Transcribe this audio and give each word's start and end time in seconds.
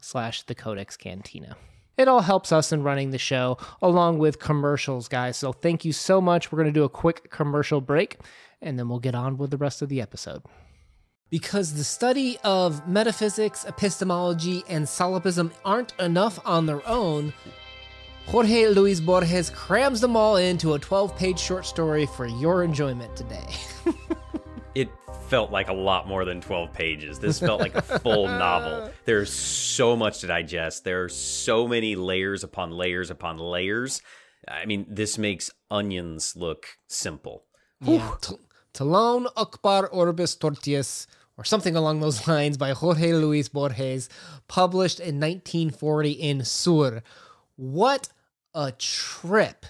slash 0.00 0.42
the 0.42 0.54
codex 0.54 0.96
cantina. 0.96 1.56
It 1.96 2.08
all 2.08 2.20
helps 2.20 2.52
us 2.52 2.72
in 2.72 2.82
running 2.82 3.10
the 3.10 3.18
show 3.18 3.56
along 3.80 4.18
with 4.18 4.38
commercials 4.38 5.08
guys. 5.08 5.36
So 5.36 5.52
thank 5.52 5.84
you 5.84 5.92
so 5.92 6.20
much. 6.20 6.52
We're 6.52 6.58
going 6.58 6.72
to 6.72 6.80
do 6.80 6.84
a 6.84 6.90
quick 6.90 7.30
commercial 7.30 7.80
break 7.80 8.18
and 8.60 8.78
then 8.78 8.88
we'll 8.88 8.98
get 8.98 9.14
on 9.14 9.38
with 9.38 9.50
the 9.50 9.56
rest 9.56 9.82
of 9.82 9.88
the 9.88 10.00
episode. 10.00 10.42
Because 11.28 11.74
the 11.74 11.84
study 11.84 12.38
of 12.44 12.86
metaphysics, 12.86 13.64
epistemology, 13.64 14.62
and 14.68 14.88
solipsism 14.88 15.52
aren't 15.64 15.92
enough 15.98 16.38
on 16.44 16.66
their 16.66 16.86
own, 16.86 17.32
Jorge 18.26 18.68
Luis 18.68 19.00
Borges 19.00 19.50
crams 19.50 20.00
them 20.00 20.16
all 20.16 20.36
into 20.36 20.74
a 20.74 20.78
12 20.78 21.16
page 21.16 21.38
short 21.38 21.66
story 21.66 22.06
for 22.06 22.26
your 22.26 22.62
enjoyment 22.62 23.14
today. 23.16 23.46
it 24.74 24.88
felt 25.28 25.50
like 25.50 25.68
a 25.68 25.72
lot 25.72 26.06
more 26.06 26.24
than 26.24 26.40
12 26.40 26.72
pages. 26.72 27.18
This 27.18 27.40
felt 27.40 27.60
like 27.60 27.74
a 27.74 27.82
full 27.82 28.26
novel. 28.46 28.90
There's 29.04 29.32
so 29.32 29.96
much 29.96 30.20
to 30.20 30.26
digest. 30.26 30.84
There 30.84 31.04
are 31.04 31.08
so 31.08 31.66
many 31.66 31.96
layers 31.96 32.44
upon 32.44 32.70
layers 32.70 33.10
upon 33.10 33.38
layers. 33.38 34.02
I 34.48 34.64
mean, 34.66 34.86
this 34.88 35.18
makes 35.18 35.50
onions 35.70 36.36
look 36.36 36.66
simple. 36.88 37.44
Yeah. 37.80 38.14
Tlön 38.74 39.26
Uqbar 39.36 39.88
Orbis 39.90 40.36
Tertius, 40.36 41.06
or 41.36 41.44
something 41.44 41.76
along 41.76 42.00
those 42.00 42.28
lines, 42.28 42.56
by 42.56 42.70
Jorge 42.70 43.12
Luis 43.12 43.48
Borges, 43.48 44.08
published 44.48 45.00
in 45.00 45.20
1940 45.20 46.12
in 46.12 46.44
Sur. 46.44 47.02
What 47.56 48.08
a 48.54 48.72
trip 48.72 49.66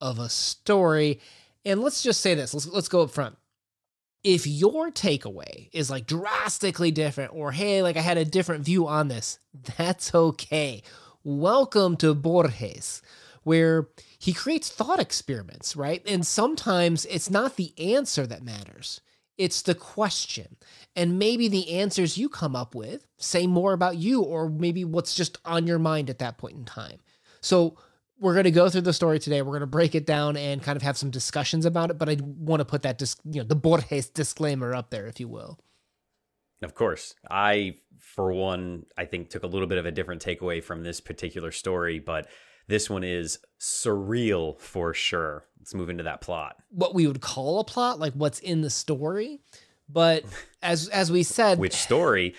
of 0.00 0.18
a 0.18 0.28
story. 0.28 1.20
And 1.64 1.82
let's 1.82 2.02
just 2.02 2.20
say 2.20 2.34
this 2.34 2.54
let's, 2.54 2.66
let's 2.66 2.88
go 2.88 3.02
up 3.02 3.10
front. 3.10 3.36
If 4.22 4.46
your 4.46 4.90
takeaway 4.90 5.70
is 5.72 5.88
like 5.88 6.06
drastically 6.06 6.90
different, 6.90 7.32
or 7.32 7.52
hey, 7.52 7.82
like 7.82 7.96
I 7.96 8.02
had 8.02 8.18
a 8.18 8.24
different 8.24 8.64
view 8.64 8.86
on 8.86 9.08
this, 9.08 9.38
that's 9.76 10.14
okay. 10.14 10.82
Welcome 11.24 11.96
to 11.98 12.14
Borges, 12.14 13.00
where 13.44 13.88
he 14.18 14.34
creates 14.34 14.70
thought 14.70 15.00
experiments, 15.00 15.74
right? 15.74 16.02
And 16.06 16.26
sometimes 16.26 17.06
it's 17.06 17.30
not 17.30 17.56
the 17.56 17.72
answer 17.78 18.26
that 18.26 18.42
matters, 18.42 19.00
it's 19.38 19.62
the 19.62 19.74
question. 19.74 20.56
And 20.94 21.18
maybe 21.18 21.48
the 21.48 21.70
answers 21.70 22.18
you 22.18 22.28
come 22.28 22.54
up 22.54 22.74
with 22.74 23.06
say 23.16 23.46
more 23.46 23.72
about 23.72 23.96
you, 23.96 24.20
or 24.20 24.50
maybe 24.50 24.84
what's 24.84 25.14
just 25.14 25.38
on 25.46 25.66
your 25.66 25.78
mind 25.78 26.10
at 26.10 26.18
that 26.18 26.36
point 26.36 26.56
in 26.56 26.64
time. 26.66 26.98
So, 27.40 27.78
we're 28.20 28.34
going 28.34 28.44
to 28.44 28.50
go 28.50 28.68
through 28.68 28.82
the 28.82 28.92
story 28.92 29.18
today. 29.18 29.42
We're 29.42 29.52
going 29.52 29.60
to 29.60 29.66
break 29.66 29.94
it 29.94 30.06
down 30.06 30.36
and 30.36 30.62
kind 30.62 30.76
of 30.76 30.82
have 30.82 30.98
some 30.98 31.10
discussions 31.10 31.64
about 31.64 31.90
it. 31.90 31.98
But 31.98 32.08
I 32.08 32.18
want 32.20 32.60
to 32.60 32.64
put 32.64 32.82
that, 32.82 32.98
dis- 32.98 33.16
you 33.24 33.40
know, 33.40 33.46
the 33.46 33.56
Borges 33.56 34.08
disclaimer 34.10 34.74
up 34.74 34.90
there, 34.90 35.06
if 35.06 35.18
you 35.18 35.26
will. 35.26 35.58
Of 36.62 36.74
course. 36.74 37.14
I, 37.30 37.76
for 37.98 38.32
one, 38.32 38.84
I 38.98 39.06
think 39.06 39.30
took 39.30 39.42
a 39.42 39.46
little 39.46 39.66
bit 39.66 39.78
of 39.78 39.86
a 39.86 39.90
different 39.90 40.22
takeaway 40.22 40.62
from 40.62 40.82
this 40.82 41.00
particular 41.00 41.50
story, 41.50 41.98
but 41.98 42.28
this 42.68 42.90
one 42.90 43.02
is 43.02 43.38
surreal 43.58 44.60
for 44.60 44.92
sure. 44.92 45.46
Let's 45.58 45.74
move 45.74 45.88
into 45.88 46.04
that 46.04 46.20
plot. 46.20 46.56
What 46.68 46.94
we 46.94 47.06
would 47.06 47.22
call 47.22 47.60
a 47.60 47.64
plot, 47.64 47.98
like 47.98 48.12
what's 48.12 48.38
in 48.38 48.60
the 48.60 48.70
story. 48.70 49.40
But 49.88 50.24
as 50.62 50.88
as 50.88 51.10
we 51.10 51.22
said, 51.22 51.58
which 51.58 51.74
story? 51.74 52.34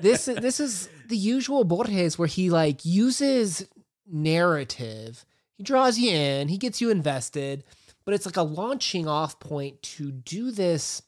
this 0.00 0.24
this 0.26 0.60
is 0.60 0.88
the 1.08 1.16
usual 1.16 1.64
Borges 1.64 2.18
where 2.18 2.28
he 2.28 2.50
like 2.50 2.84
uses 2.84 3.66
narrative. 4.10 5.24
He 5.56 5.62
draws 5.62 5.98
you 5.98 6.10
in, 6.10 6.48
he 6.48 6.58
gets 6.58 6.80
you 6.80 6.90
invested, 6.90 7.64
but 8.04 8.14
it's 8.14 8.26
like 8.26 8.36
a 8.36 8.42
launching 8.42 9.08
off 9.08 9.38
point 9.40 9.80
to 9.82 10.10
do 10.10 10.50
this 10.50 11.02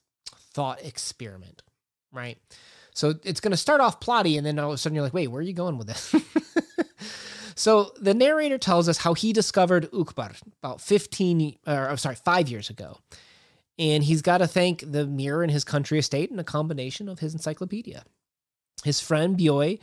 thought 0.52 0.82
experiment, 0.84 1.62
right? 2.12 2.38
So 2.94 3.14
it's 3.24 3.40
going 3.40 3.50
to 3.50 3.58
start 3.58 3.82
off 3.82 4.00
plotty, 4.00 4.38
and 4.38 4.46
then 4.46 4.58
all 4.58 4.70
of 4.70 4.74
a 4.74 4.78
sudden 4.78 4.94
you're 4.94 5.04
like, 5.04 5.12
wait, 5.12 5.28
where 5.28 5.40
are 5.40 5.42
you 5.42 5.52
going 5.52 5.76
with 5.76 5.86
this? 5.86 6.14
so 7.54 7.92
the 8.00 8.14
narrator 8.14 8.56
tells 8.56 8.88
us 8.88 8.96
how 8.96 9.12
he 9.12 9.34
discovered 9.34 9.90
Uqbar 9.92 10.34
about 10.62 10.80
15, 10.80 11.58
or 11.66 11.90
I'm 11.90 11.98
sorry, 11.98 12.16
five 12.16 12.48
years 12.48 12.70
ago. 12.70 12.98
And 13.78 14.02
he's 14.02 14.22
got 14.22 14.38
to 14.38 14.46
thank 14.46 14.90
the 14.90 15.06
mirror 15.06 15.44
in 15.44 15.50
his 15.50 15.62
country 15.62 15.98
estate 15.98 16.30
and 16.30 16.40
a 16.40 16.44
combination 16.44 17.10
of 17.10 17.18
his 17.18 17.34
encyclopedia. 17.34 18.04
His 18.82 19.00
friend 19.00 19.36
Bioy 19.36 19.78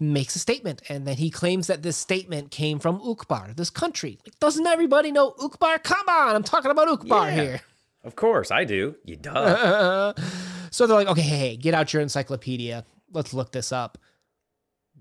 makes 0.00 0.36
a 0.36 0.38
statement 0.38 0.82
and 0.88 1.06
then 1.06 1.16
he 1.16 1.30
claims 1.30 1.66
that 1.66 1.82
this 1.82 1.96
statement 1.96 2.50
came 2.50 2.78
from 2.78 3.00
Uqbar, 3.00 3.56
this 3.56 3.70
country. 3.70 4.18
Like, 4.24 4.38
doesn't 4.38 4.66
everybody 4.66 5.12
know 5.12 5.32
Uqbar? 5.32 5.82
Come 5.82 6.08
on, 6.08 6.34
I'm 6.34 6.42
talking 6.42 6.70
about 6.70 6.88
Uqbar 6.88 7.26
yeah, 7.26 7.42
here. 7.42 7.60
Of 8.04 8.16
course, 8.16 8.50
I 8.50 8.64
do. 8.64 8.96
You 9.04 9.16
duh. 9.16 10.12
so 10.70 10.86
they're 10.86 10.96
like, 10.96 11.08
okay, 11.08 11.22
hey, 11.22 11.38
hey, 11.38 11.56
get 11.56 11.74
out 11.74 11.92
your 11.92 12.02
encyclopedia. 12.02 12.84
Let's 13.12 13.32
look 13.32 13.52
this 13.52 13.72
up. 13.72 13.98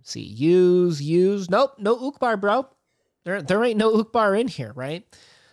see, 0.04 0.22
use, 0.22 1.02
use. 1.02 1.50
Nope, 1.50 1.76
no 1.78 1.96
Uqbar, 2.12 2.40
bro. 2.40 2.68
There, 3.26 3.42
there 3.42 3.64
ain't 3.64 3.78
no 3.78 4.04
Uqbar 4.04 4.40
in 4.40 4.48
here, 4.48 4.72
right? 4.76 5.06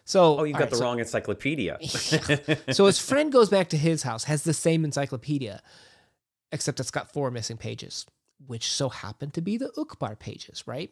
So, 0.05 0.41
oh, 0.41 0.45
you've 0.45 0.55
got 0.55 0.65
right, 0.65 0.71
the 0.71 0.77
so, 0.77 0.85
wrong 0.85 0.99
encyclopedia. 0.99 1.79
so 2.73 2.87
his 2.87 2.99
friend 2.99 3.31
goes 3.31 3.49
back 3.49 3.69
to 3.69 3.77
his 3.77 4.03
house, 4.03 4.25
has 4.25 4.43
the 4.43 4.55
same 4.55 4.85
encyclopedia, 4.85 5.63
except 6.51 6.81
it's 6.81 6.91
got 6.91 7.13
four 7.13 7.31
missing 7.31 7.57
pages 7.57 8.07
which 8.47 8.71
so 8.71 8.89
happen 8.89 9.31
to 9.33 9.41
be 9.41 9.57
the 9.57 9.71
Uqbar 9.77 10.19
pages, 10.19 10.67
right? 10.67 10.91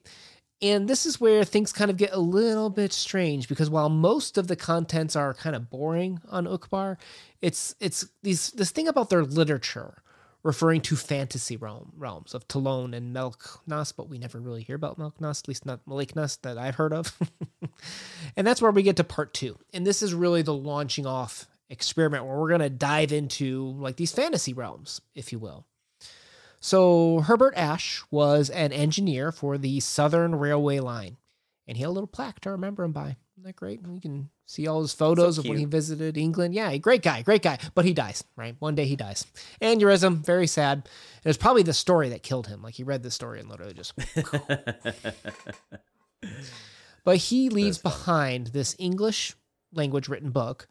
And 0.60 0.88
this 0.88 1.06
is 1.06 1.20
where 1.20 1.44
things 1.44 1.72
kind 1.72 1.90
of 1.90 1.96
get 1.96 2.12
a 2.12 2.18
little 2.18 2.68
bit 2.68 2.92
strange 2.92 3.48
because 3.48 3.70
while 3.70 3.88
most 3.88 4.36
of 4.36 4.48
the 4.48 4.56
contents 4.56 5.14
are 5.14 5.32
kind 5.32 5.54
of 5.54 5.70
boring 5.70 6.20
on 6.28 6.46
Uqbar, 6.46 6.96
it's 7.40 7.76
it's 7.78 8.06
these 8.22 8.50
this 8.52 8.72
thing 8.72 8.88
about 8.88 9.08
their 9.08 9.24
literature 9.24 10.02
referring 10.42 10.80
to 10.80 10.96
fantasy 10.96 11.56
realm 11.56 11.92
realms 11.96 12.34
of 12.34 12.46
Tlön 12.48 12.94
and 12.94 13.14
Mlejnas, 13.14 13.92
but 13.96 14.08
we 14.08 14.18
never 14.18 14.40
really 14.40 14.62
hear 14.62 14.76
about 14.76 14.98
Mlejnas, 14.98 15.42
at 15.42 15.48
least 15.48 15.66
not 15.66 15.84
Maliknas 15.86 16.40
that 16.42 16.58
I've 16.58 16.76
heard 16.76 16.92
of. 16.92 17.16
and 18.36 18.46
that's 18.46 18.62
where 18.62 18.70
we 18.70 18.82
get 18.82 18.96
to 18.96 19.04
part 19.04 19.34
two. 19.34 19.58
And 19.72 19.86
this 19.86 20.02
is 20.02 20.14
really 20.14 20.42
the 20.42 20.54
launching 20.54 21.06
off 21.06 21.46
experiment 21.70 22.24
where 22.24 22.36
we're 22.36 22.50
gonna 22.50 22.70
dive 22.70 23.12
into 23.12 23.74
like 23.78 23.96
these 23.96 24.12
fantasy 24.12 24.54
realms, 24.54 25.00
if 25.14 25.30
you 25.30 25.38
will. 25.38 25.66
So 26.60 27.20
Herbert 27.20 27.54
Ashe 27.56 28.02
was 28.10 28.50
an 28.50 28.72
engineer 28.72 29.30
for 29.30 29.58
the 29.58 29.80
Southern 29.80 30.34
Railway 30.34 30.80
Line, 30.80 31.16
and 31.66 31.76
he 31.76 31.82
had 31.82 31.88
a 31.88 31.92
little 31.92 32.08
plaque 32.08 32.40
to 32.40 32.50
remember 32.50 32.84
him 32.84 32.92
by. 32.92 33.16
Isn't 33.36 33.44
that 33.44 33.56
great? 33.56 33.80
You 33.88 34.00
can 34.00 34.30
see 34.46 34.66
all 34.66 34.82
his 34.82 34.92
photos 34.92 35.36
so 35.36 35.42
of 35.42 35.48
when 35.48 35.58
he 35.58 35.64
visited 35.64 36.16
England. 36.16 36.54
Yeah, 36.54 36.76
great 36.78 37.02
guy, 37.02 37.22
great 37.22 37.42
guy. 37.42 37.58
But 37.74 37.84
he 37.84 37.94
dies, 37.94 38.24
right? 38.34 38.56
One 38.58 38.74
day 38.74 38.86
he 38.86 38.96
dies. 38.96 39.24
Aneurysm, 39.62 40.24
very 40.24 40.48
sad. 40.48 40.88
It 41.22 41.28
was 41.28 41.36
probably 41.36 41.62
the 41.62 41.72
story 41.72 42.08
that 42.08 42.24
killed 42.24 42.48
him. 42.48 42.62
Like 42.62 42.74
he 42.74 42.82
read 42.82 43.04
the 43.04 43.12
story 43.12 43.38
and 43.38 43.48
literally 43.48 43.74
just. 43.74 43.94
but 47.04 47.16
he 47.16 47.48
leaves 47.48 47.78
behind 47.78 48.48
this 48.48 48.74
English 48.78 49.36
language 49.72 50.08
written 50.08 50.30
book 50.30 50.66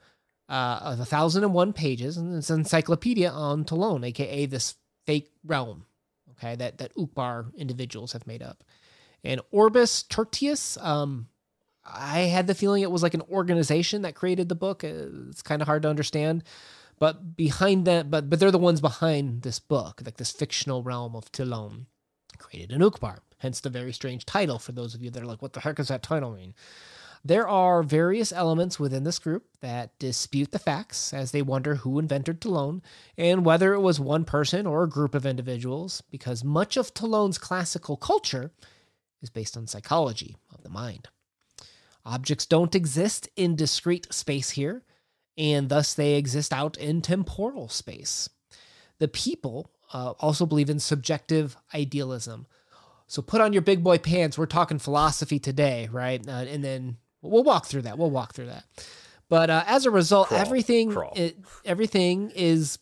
uh, 0.49 0.79
of 0.81 0.99
a 0.99 1.05
thousand 1.05 1.45
and 1.45 1.53
one 1.53 1.71
pages, 1.71 2.17
and 2.17 2.35
it's 2.35 2.49
an 2.49 2.59
encyclopedia 2.59 3.29
on 3.29 3.63
Tlön, 3.63 4.05
aka 4.05 4.45
this 4.45 4.75
fake 5.07 5.31
realm, 5.43 5.85
okay, 6.33 6.55
that 6.55 6.77
that 6.77 6.93
Uqbar 6.95 7.55
individuals 7.55 8.13
have 8.13 8.27
made 8.27 8.43
up. 8.43 8.63
And 9.23 9.41
Orbis 9.51 10.03
Tertius, 10.03 10.77
um, 10.77 11.27
I 11.83 12.19
had 12.19 12.45
the 12.45 12.53
feeling 12.53 12.83
it 12.83 12.91
was 12.91 13.01
like 13.01 13.15
an 13.15 13.23
organization 13.31 14.03
that 14.03 14.13
created 14.13 14.49
the 14.49 14.55
book. 14.55 14.83
It's 14.83 15.41
kind 15.41 15.61
of 15.61 15.67
hard 15.67 15.81
to 15.81 15.89
understand, 15.89 16.43
but 16.99 17.35
behind 17.35 17.85
that, 17.85 18.11
but 18.11 18.29
but 18.29 18.39
they're 18.39 18.51
the 18.51 18.59
ones 18.59 18.81
behind 18.81 19.41
this 19.41 19.57
book, 19.59 20.01
like 20.05 20.17
this 20.17 20.31
fictional 20.31 20.83
realm 20.83 21.15
of 21.15 21.31
Tlön, 21.31 21.85
created 22.37 22.73
in 22.73 22.81
Uqbar. 22.81 23.19
Hence 23.39 23.59
the 23.59 23.69
very 23.69 23.93
strange 23.93 24.25
title 24.25 24.59
for 24.59 24.71
those 24.71 24.95
of 24.95 25.01
you 25.01 25.09
that 25.11 25.21
are 25.21 25.27
like, 25.27 25.41
what 25.41 25.53
the 25.53 25.59
heck 25.61 25.75
does 25.75 25.89
that 25.89 26.03
title 26.03 26.31
mean? 26.31 26.53
There 27.23 27.47
are 27.47 27.83
various 27.83 28.31
elements 28.31 28.79
within 28.79 29.03
this 29.03 29.19
group 29.19 29.45
that 29.61 29.97
dispute 29.99 30.51
the 30.51 30.59
facts 30.59 31.13
as 31.13 31.31
they 31.31 31.41
wonder 31.41 31.75
who 31.75 31.99
invented 31.99 32.39
Tlön 32.39 32.81
and 33.17 33.45
whether 33.45 33.73
it 33.73 33.81
was 33.81 33.99
one 33.99 34.23
person 34.23 34.65
or 34.65 34.83
a 34.83 34.89
group 34.89 35.13
of 35.13 35.25
individuals, 35.25 36.01
because 36.09 36.43
much 36.43 36.77
of 36.77 36.93
Tlön's 36.93 37.37
classical 37.37 37.97
culture 37.97 38.51
is 39.21 39.29
based 39.29 39.57
on 39.57 39.67
psychology 39.67 40.37
of 40.53 40.63
the 40.63 40.69
mind. 40.69 41.09
Objects 42.05 42.45
don't 42.45 42.75
exist 42.75 43.27
in 43.35 43.55
discrete 43.55 44.13
space 44.13 44.51
here, 44.51 44.83
and 45.37 45.69
thus 45.69 45.93
they 45.93 46.15
exist 46.15 46.53
out 46.53 46.77
in 46.77 47.01
temporal 47.01 47.67
space. 47.67 48.29
The 48.99 49.07
people 49.07 49.71
uh, 49.93 50.11
also 50.19 50.45
believe 50.45 50.69
in 50.69 50.79
subjective 50.79 51.57
idealism. 51.73 52.47
So 53.07 53.21
put 53.21 53.41
on 53.41 53.53
your 53.53 53.61
big 53.61 53.83
boy 53.83 53.97
pants. 53.97 54.37
We're 54.37 54.45
talking 54.45 54.79
philosophy 54.79 55.39
today, 55.39 55.89
right? 55.91 56.25
Uh, 56.27 56.31
and 56.31 56.63
then 56.63 56.97
we'll 57.29 57.43
walk 57.43 57.65
through 57.65 57.83
that. 57.83 57.97
We'll 57.97 58.11
walk 58.11 58.33
through 58.33 58.47
that. 58.47 58.65
But 59.29 59.49
uh, 59.49 59.63
as 59.67 59.85
a 59.85 59.91
result, 59.91 60.29
Crawl, 60.29 60.39
everything 60.39 60.91
crawl. 60.91 61.13
It, 61.15 61.37
everything 61.65 62.31
is 62.35 62.79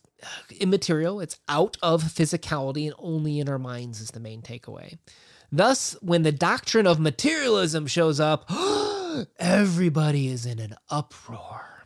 immaterial. 0.60 1.20
It's 1.20 1.38
out 1.48 1.76
of 1.82 2.02
physicality 2.02 2.86
and 2.86 2.94
only 2.98 3.40
in 3.40 3.48
our 3.48 3.58
minds 3.58 4.00
is 4.00 4.10
the 4.10 4.20
main 4.20 4.42
takeaway. 4.42 4.98
Thus, 5.52 5.96
when 6.02 6.22
the 6.22 6.32
doctrine 6.32 6.86
of 6.86 6.98
materialism 6.98 7.86
shows 7.86 8.20
up, 8.20 8.50
everybody 9.38 10.28
is 10.28 10.46
in 10.46 10.58
an 10.58 10.74
uproar. 10.90 11.84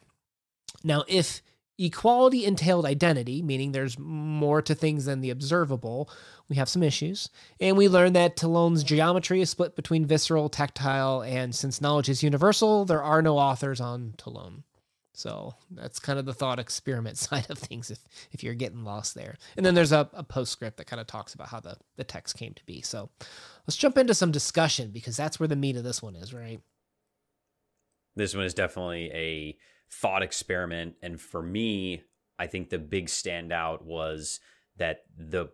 Now, 0.83 1.05
if 1.09 1.43
equality 1.81 2.45
entailed 2.45 2.85
identity, 2.85 3.41
meaning 3.41 3.73
there's 3.73 3.99
more 3.99 4.61
to 4.61 4.75
things 4.75 5.07
than 5.07 5.21
the 5.21 5.31
observable, 5.31 6.11
we 6.49 6.57
have 6.57 6.69
some 6.69 6.83
issues. 6.83 7.31
And 7.59 7.77
we 7.77 7.89
learn 7.89 8.13
that 8.13 8.37
Tlön's 8.37 8.85
geometry 8.85 9.41
is 9.41 9.51
split 9.51 9.77
between 9.77 10.05
visceral, 10.05 10.49
tactile, 10.49 11.23
and 11.23 11.55
since 11.55 11.81
knowledge 11.81 12.09
is 12.09 12.23
universal, 12.23 12.85
there 12.85 13.03
are 13.03 13.23
no 13.23 13.39
authors 13.39 13.81
on 13.81 14.15
Tlön. 14.19 14.65
So 15.15 15.55
that's 15.71 15.99
kind 15.99 16.19
of 16.19 16.27
the 16.27 16.35
thought 16.35 16.59
experiment 16.59 17.19
side 17.19 17.47
of 17.49 17.59
things 17.59 17.91
if, 17.91 17.99
if 18.33 18.45
you're 18.45 18.55
getting 18.55 18.85
lost 18.85 19.15
there. 19.15 19.37
And 19.57 19.65
then 19.65 19.75
there's 19.75 19.93
a, 19.93 20.09
a 20.13 20.23
postscript 20.23 20.77
that 20.77 20.87
kind 20.87 21.01
of 21.01 21.07
talks 21.07 21.35
about 21.35 21.49
how 21.49 21.61
the, 21.61 21.77
the 21.97 22.05
text 22.05 22.37
came 22.37 22.55
to 22.55 22.65
be. 22.67 22.83
So 22.83 23.11
let's 23.67 23.77
jump 23.77 23.97
into 23.97 24.15
some 24.15 24.33
discussion 24.33 24.91
because 24.91 25.17
that's 25.17 25.41
where 25.41 25.49
the 25.49 25.57
meat 25.57 25.77
of 25.77 25.85
this 25.85 26.03
one 26.03 26.15
is, 26.15 26.35
right? 26.35 26.61
This 28.17 28.35
one 28.35 28.45
is 28.45 28.55
definitely 28.55 29.11
a 29.15 29.57
thought 29.91 30.23
experiment. 30.23 30.95
And 31.03 31.21
for 31.21 31.43
me, 31.43 32.03
I 32.39 32.47
think 32.47 32.71
the 32.71 32.79
big 32.79 33.07
standout 33.07 33.83
was 33.83 34.41
that 34.77 35.05
the 35.17 35.51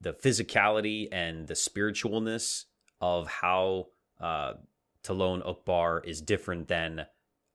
the 0.00 0.12
physicality 0.14 1.08
and 1.12 1.46
the 1.46 1.54
spiritualness 1.54 2.64
of 3.02 3.28
how 3.28 3.88
uh, 4.18 4.54
Tlön 5.04 5.46
Uqbar 5.46 6.04
is 6.06 6.22
different 6.22 6.68
than 6.68 7.06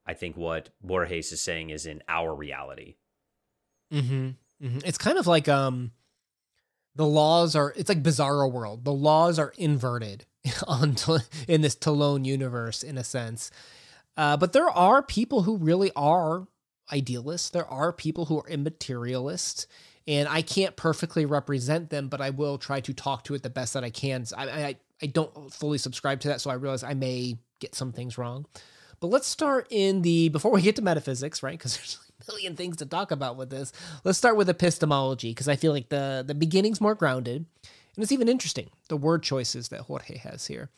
I 0.05 0.13
think 0.13 0.37
what 0.37 0.69
Borges 0.81 1.31
is 1.31 1.41
saying 1.41 1.71
is 1.71 1.85
in 1.85 2.03
our 2.07 2.35
reality. 2.35 2.95
Mm-hmm. 3.91 4.29
mm-hmm. 4.63 4.79
It's 4.85 4.99
kind 4.99 5.17
of 5.17 5.25
like 5.25 5.47
um, 5.47 5.91
the 6.95 7.05
laws 7.05 7.55
are. 7.55 7.73
It's 7.75 7.89
like 7.89 8.03
Bizarro 8.03 8.51
World. 8.51 8.85
The 8.85 8.93
laws 8.93 9.39
are 9.39 9.53
inverted 9.57 10.25
on 10.67 10.95
in 11.47 11.61
this 11.61 11.75
Tlön 11.75 12.25
universe 12.25 12.83
in 12.83 12.97
a 12.97 13.03
sense. 13.03 13.51
Uh, 14.17 14.37
but 14.37 14.53
there 14.53 14.69
are 14.69 15.03
people 15.03 15.43
who 15.43 15.57
really 15.57 15.91
are 15.95 16.47
idealists. 16.91 17.49
There 17.49 17.65
are 17.65 17.91
people 17.91 18.25
who 18.25 18.39
are 18.39 18.49
immaterialists, 18.49 19.67
and 20.07 20.27
I 20.27 20.41
can't 20.41 20.75
perfectly 20.75 21.25
represent 21.25 21.89
them, 21.89 22.07
but 22.07 22.21
I 22.21 22.29
will 22.29 22.57
try 22.57 22.79
to 22.81 22.93
talk 22.93 23.23
to 23.25 23.33
it 23.33 23.43
the 23.43 23.49
best 23.49 23.73
that 23.73 23.83
I 23.83 23.89
can. 23.89 24.25
I, 24.37 24.49
I, 24.49 24.75
I 25.01 25.05
don't 25.07 25.53
fully 25.53 25.77
subscribe 25.77 26.19
to 26.21 26.27
that, 26.29 26.41
so 26.41 26.49
I 26.49 26.55
realize 26.55 26.83
I 26.83 26.93
may 26.93 27.37
get 27.59 27.75
some 27.75 27.91
things 27.91 28.17
wrong. 28.17 28.45
But 28.99 29.07
let's 29.07 29.27
start 29.27 29.67
in 29.69 30.01
the 30.01 30.29
before 30.29 30.51
we 30.51 30.61
get 30.61 30.75
to 30.77 30.81
metaphysics, 30.81 31.43
right? 31.43 31.57
Because 31.57 31.77
there's 31.77 31.99
a 32.27 32.31
million 32.31 32.55
things 32.55 32.77
to 32.77 32.85
talk 32.85 33.11
about 33.11 33.35
with 33.35 33.49
this. 33.49 33.73
Let's 34.03 34.17
start 34.17 34.37
with 34.37 34.49
epistemology 34.49 35.31
because 35.31 35.49
I 35.49 35.55
feel 35.55 35.73
like 35.73 35.89
the 35.89 36.23
the 36.25 36.35
beginning's 36.35 36.79
more 36.79 36.95
grounded, 36.95 37.45
and 37.95 38.03
it's 38.03 38.11
even 38.11 38.29
interesting 38.29 38.69
the 38.87 38.97
word 38.97 39.23
choices 39.23 39.69
that 39.69 39.81
Jorge 39.81 40.17
has 40.17 40.47
here 40.47 40.69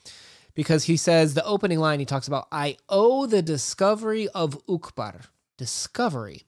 because 0.57 0.86
he 0.86 0.98
says 0.98 1.36
the 1.36 1.45
opening 1.45 1.77
line 1.77 2.00
he 2.00 2.06
talks 2.06 2.27
about 2.27 2.48
I 2.51 2.77
owe 2.89 3.27
the 3.27 3.44
discovery 3.44 4.27
of 4.30 4.65
Uqbar. 4.65 5.25
Discovery. 5.56 6.48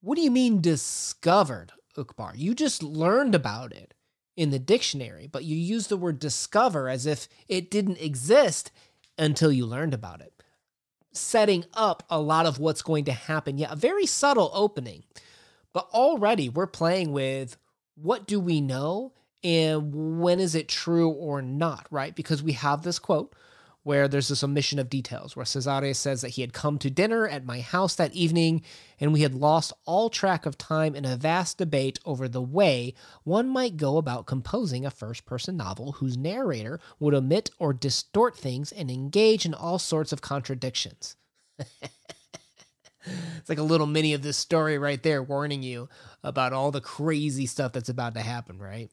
What 0.00 0.14
do 0.16 0.22
you 0.22 0.30
mean 0.30 0.62
discovered 0.62 1.72
Uqbar? 1.94 2.32
You 2.36 2.54
just 2.54 2.82
learned 2.82 3.34
about 3.34 3.72
it 3.72 3.92
in 4.34 4.48
the 4.48 4.58
dictionary, 4.58 5.26
but 5.26 5.44
you 5.44 5.56
use 5.56 5.88
the 5.88 5.98
word 5.98 6.18
discover 6.18 6.88
as 6.88 7.04
if 7.04 7.28
it 7.48 7.70
didn't 7.70 8.00
exist 8.00 8.70
until 9.18 9.52
you 9.52 9.66
learned 9.66 9.92
about 9.92 10.22
it. 10.22 10.32
Setting 11.12 11.66
up 11.74 12.04
a 12.08 12.18
lot 12.18 12.46
of 12.46 12.58
what's 12.58 12.80
going 12.80 13.04
to 13.04 13.12
happen. 13.12 13.58
Yeah, 13.58 13.72
a 13.72 13.76
very 13.76 14.06
subtle 14.06 14.50
opening. 14.54 15.04
But 15.74 15.90
already 15.92 16.48
we're 16.48 16.66
playing 16.66 17.12
with 17.12 17.58
what 17.94 18.26
do 18.26 18.40
we 18.40 18.62
know 18.62 19.12
and 19.44 20.20
when 20.20 20.40
is 20.40 20.54
it 20.54 20.68
true 20.68 21.10
or 21.10 21.42
not, 21.42 21.86
right? 21.90 22.14
Because 22.14 22.42
we 22.42 22.52
have 22.52 22.82
this 22.82 22.98
quote 22.98 23.34
where 23.88 24.06
there's 24.08 24.28
this 24.28 24.44
omission 24.44 24.78
of 24.78 24.90
details 24.90 25.34
where 25.34 25.46
Casares 25.46 25.96
says 25.96 26.20
that 26.20 26.30
he 26.30 26.42
had 26.42 26.52
come 26.52 26.78
to 26.78 26.90
dinner 26.90 27.26
at 27.26 27.46
my 27.46 27.60
house 27.60 27.94
that 27.94 28.12
evening 28.12 28.60
and 29.00 29.12
we 29.12 29.22
had 29.22 29.34
lost 29.34 29.72
all 29.86 30.10
track 30.10 30.44
of 30.44 30.58
time 30.58 30.94
in 30.94 31.06
a 31.06 31.16
vast 31.16 31.56
debate 31.56 31.98
over 32.04 32.28
the 32.28 32.42
way 32.42 32.92
one 33.24 33.48
might 33.48 33.78
go 33.78 33.96
about 33.96 34.26
composing 34.26 34.84
a 34.84 34.90
first 34.90 35.24
person 35.24 35.56
novel 35.56 35.92
whose 35.92 36.18
narrator 36.18 36.78
would 36.98 37.14
omit 37.14 37.50
or 37.58 37.72
distort 37.72 38.36
things 38.36 38.72
and 38.72 38.90
engage 38.90 39.46
in 39.46 39.54
all 39.54 39.78
sorts 39.78 40.12
of 40.12 40.20
contradictions. 40.20 41.16
it's 41.58 43.48
like 43.48 43.56
a 43.56 43.62
little 43.62 43.86
mini 43.86 44.12
of 44.12 44.20
this 44.20 44.36
story 44.36 44.76
right 44.76 45.02
there 45.02 45.22
warning 45.22 45.62
you 45.62 45.88
about 46.22 46.52
all 46.52 46.70
the 46.70 46.80
crazy 46.82 47.46
stuff 47.46 47.72
that's 47.72 47.88
about 47.88 48.12
to 48.12 48.20
happen, 48.20 48.58
right? 48.58 48.90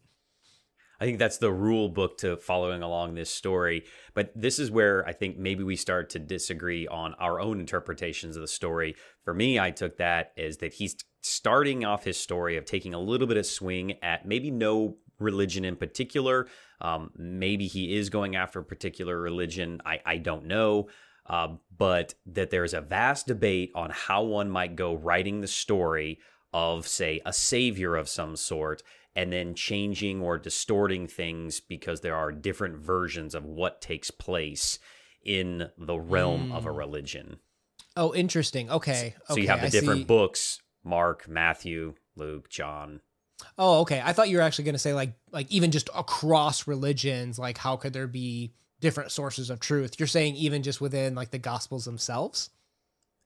I 0.99 1.05
think 1.05 1.19
that's 1.19 1.37
the 1.37 1.51
rule 1.51 1.89
book 1.89 2.17
to 2.19 2.37
following 2.37 2.81
along 2.81 3.15
this 3.15 3.29
story. 3.29 3.85
But 4.13 4.31
this 4.35 4.59
is 4.59 4.71
where 4.71 5.05
I 5.07 5.13
think 5.13 5.37
maybe 5.37 5.63
we 5.63 5.75
start 5.75 6.09
to 6.11 6.19
disagree 6.19 6.87
on 6.87 7.13
our 7.15 7.39
own 7.39 7.59
interpretations 7.59 8.35
of 8.35 8.41
the 8.41 8.47
story. 8.47 8.95
For 9.23 9.33
me, 9.33 9.59
I 9.59 9.71
took 9.71 9.97
that 9.97 10.31
as 10.37 10.57
that 10.57 10.73
he's 10.73 10.95
starting 11.21 11.83
off 11.83 12.03
his 12.03 12.17
story 12.17 12.57
of 12.57 12.65
taking 12.65 12.93
a 12.93 12.99
little 12.99 13.27
bit 13.27 13.37
of 13.37 13.45
swing 13.45 13.93
at 14.03 14.27
maybe 14.27 14.51
no 14.51 14.97
religion 15.19 15.65
in 15.65 15.75
particular. 15.75 16.47
Um, 16.81 17.11
maybe 17.17 17.67
he 17.67 17.95
is 17.95 18.09
going 18.09 18.35
after 18.35 18.59
a 18.59 18.63
particular 18.63 19.19
religion. 19.19 19.81
I, 19.85 19.99
I 20.05 20.17
don't 20.17 20.45
know. 20.45 20.87
Uh, 21.27 21.55
but 21.75 22.13
that 22.27 22.51
there's 22.51 22.73
a 22.73 22.81
vast 22.81 23.25
debate 23.25 23.71
on 23.73 23.89
how 23.89 24.23
one 24.23 24.49
might 24.49 24.75
go 24.75 24.93
writing 24.93 25.41
the 25.41 25.47
story 25.47 26.19
of, 26.53 26.87
say, 26.87 27.19
a 27.25 27.33
savior 27.33 27.95
of 27.95 28.07
some 28.07 28.35
sort 28.35 28.83
and 29.15 29.31
then 29.31 29.55
changing 29.55 30.21
or 30.21 30.37
distorting 30.37 31.07
things 31.07 31.59
because 31.59 32.01
there 32.01 32.15
are 32.15 32.31
different 32.31 32.77
versions 32.77 33.33
of 33.33 33.45
what 33.45 33.81
takes 33.81 34.11
place 34.11 34.77
in 35.23 35.69
the 35.77 35.97
realm 35.97 36.49
mm. 36.49 36.55
of 36.55 36.65
a 36.65 36.71
hmm. 36.71 36.77
religion. 36.77 37.37
Oh, 37.97 38.13
interesting. 38.13 38.69
Okay. 38.69 39.15
So 39.27 39.33
okay, 39.33 39.41
you 39.41 39.47
have 39.47 39.61
the 39.61 39.67
I 39.67 39.69
different 39.69 40.01
see. 40.01 40.05
books 40.05 40.61
Mark, 40.83 41.27
Matthew, 41.27 41.95
Luke, 42.15 42.49
John. 42.49 43.01
Oh, 43.57 43.81
okay. 43.81 44.01
I 44.03 44.13
thought 44.13 44.29
you 44.29 44.37
were 44.37 44.43
actually 44.43 44.65
going 44.65 44.75
to 44.75 44.79
say 44.79 44.93
like 44.93 45.13
like 45.31 45.51
even 45.51 45.71
just 45.71 45.89
across 45.95 46.67
religions, 46.67 47.39
like 47.39 47.57
how 47.57 47.75
could 47.75 47.93
there 47.93 48.07
be 48.07 48.53
different 48.79 49.11
sources 49.11 49.49
of 49.49 49.59
truth? 49.59 49.99
You're 49.99 50.07
saying 50.07 50.35
even 50.35 50.61
just 50.63 50.79
within 50.79 51.15
like 51.15 51.31
the 51.31 51.39
gospels 51.39 51.85
themselves? 51.85 52.49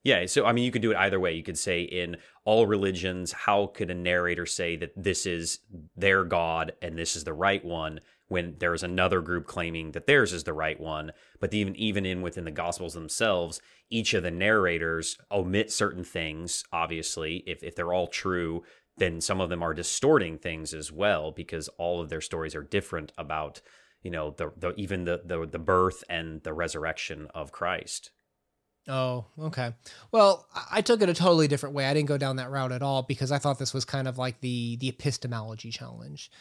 Yeah, 0.09 0.25
so 0.25 0.43
I 0.43 0.53
mean, 0.53 0.63
you 0.63 0.71
could 0.71 0.81
do 0.81 0.89
it 0.89 0.97
either 0.97 1.19
way. 1.19 1.33
You 1.33 1.43
could 1.43 1.57
say 1.57 1.83
in 1.83 2.17
all 2.43 2.65
religions, 2.65 3.31
how 3.31 3.67
could 3.67 3.91
a 3.91 3.93
narrator 3.93 4.47
say 4.47 4.75
that 4.75 4.91
this 4.95 5.27
is 5.27 5.59
their 5.95 6.23
God 6.23 6.71
and 6.81 6.97
this 6.97 7.15
is 7.15 7.25
the 7.25 7.33
right 7.33 7.63
one 7.63 7.99
when 8.27 8.55
there 8.57 8.73
is 8.73 8.81
another 8.81 9.21
group 9.21 9.45
claiming 9.45 9.91
that 9.91 10.07
theirs 10.07 10.33
is 10.33 10.45
the 10.45 10.53
right 10.53 10.79
one? 10.79 11.11
But 11.39 11.53
even 11.53 11.75
even 11.75 12.07
in 12.07 12.23
within 12.23 12.45
the 12.45 12.49
Gospels 12.49 12.95
themselves, 12.95 13.61
each 13.91 14.15
of 14.15 14.23
the 14.23 14.31
narrators 14.31 15.19
omit 15.31 15.71
certain 15.71 16.03
things. 16.03 16.63
Obviously, 16.73 17.43
if 17.45 17.61
if 17.61 17.75
they're 17.75 17.93
all 17.93 18.07
true, 18.07 18.63
then 18.97 19.21
some 19.21 19.39
of 19.39 19.51
them 19.51 19.61
are 19.61 19.75
distorting 19.75 20.39
things 20.39 20.73
as 20.73 20.91
well 20.91 21.31
because 21.31 21.67
all 21.77 22.01
of 22.01 22.09
their 22.09 22.19
stories 22.19 22.55
are 22.55 22.63
different 22.63 23.11
about 23.15 23.61
you 24.01 24.09
know 24.09 24.31
the, 24.31 24.51
the 24.57 24.73
even 24.75 25.05
the, 25.05 25.21
the 25.23 25.45
the 25.45 25.59
birth 25.59 26.03
and 26.09 26.41
the 26.41 26.53
resurrection 26.53 27.27
of 27.35 27.51
Christ. 27.51 28.09
Oh, 28.87 29.25
okay. 29.39 29.73
Well, 30.11 30.47
I 30.71 30.81
took 30.81 31.01
it 31.01 31.09
a 31.09 31.13
totally 31.13 31.47
different 31.47 31.75
way. 31.75 31.85
I 31.85 31.93
didn't 31.93 32.07
go 32.07 32.17
down 32.17 32.37
that 32.37 32.49
route 32.49 32.71
at 32.71 32.81
all 32.81 33.03
because 33.03 33.31
I 33.31 33.37
thought 33.37 33.59
this 33.59 33.73
was 33.73 33.85
kind 33.85 34.07
of 34.07 34.17
like 34.17 34.41
the 34.41 34.77
the 34.77 34.89
epistemology 34.89 35.71
challenge. 35.71 36.31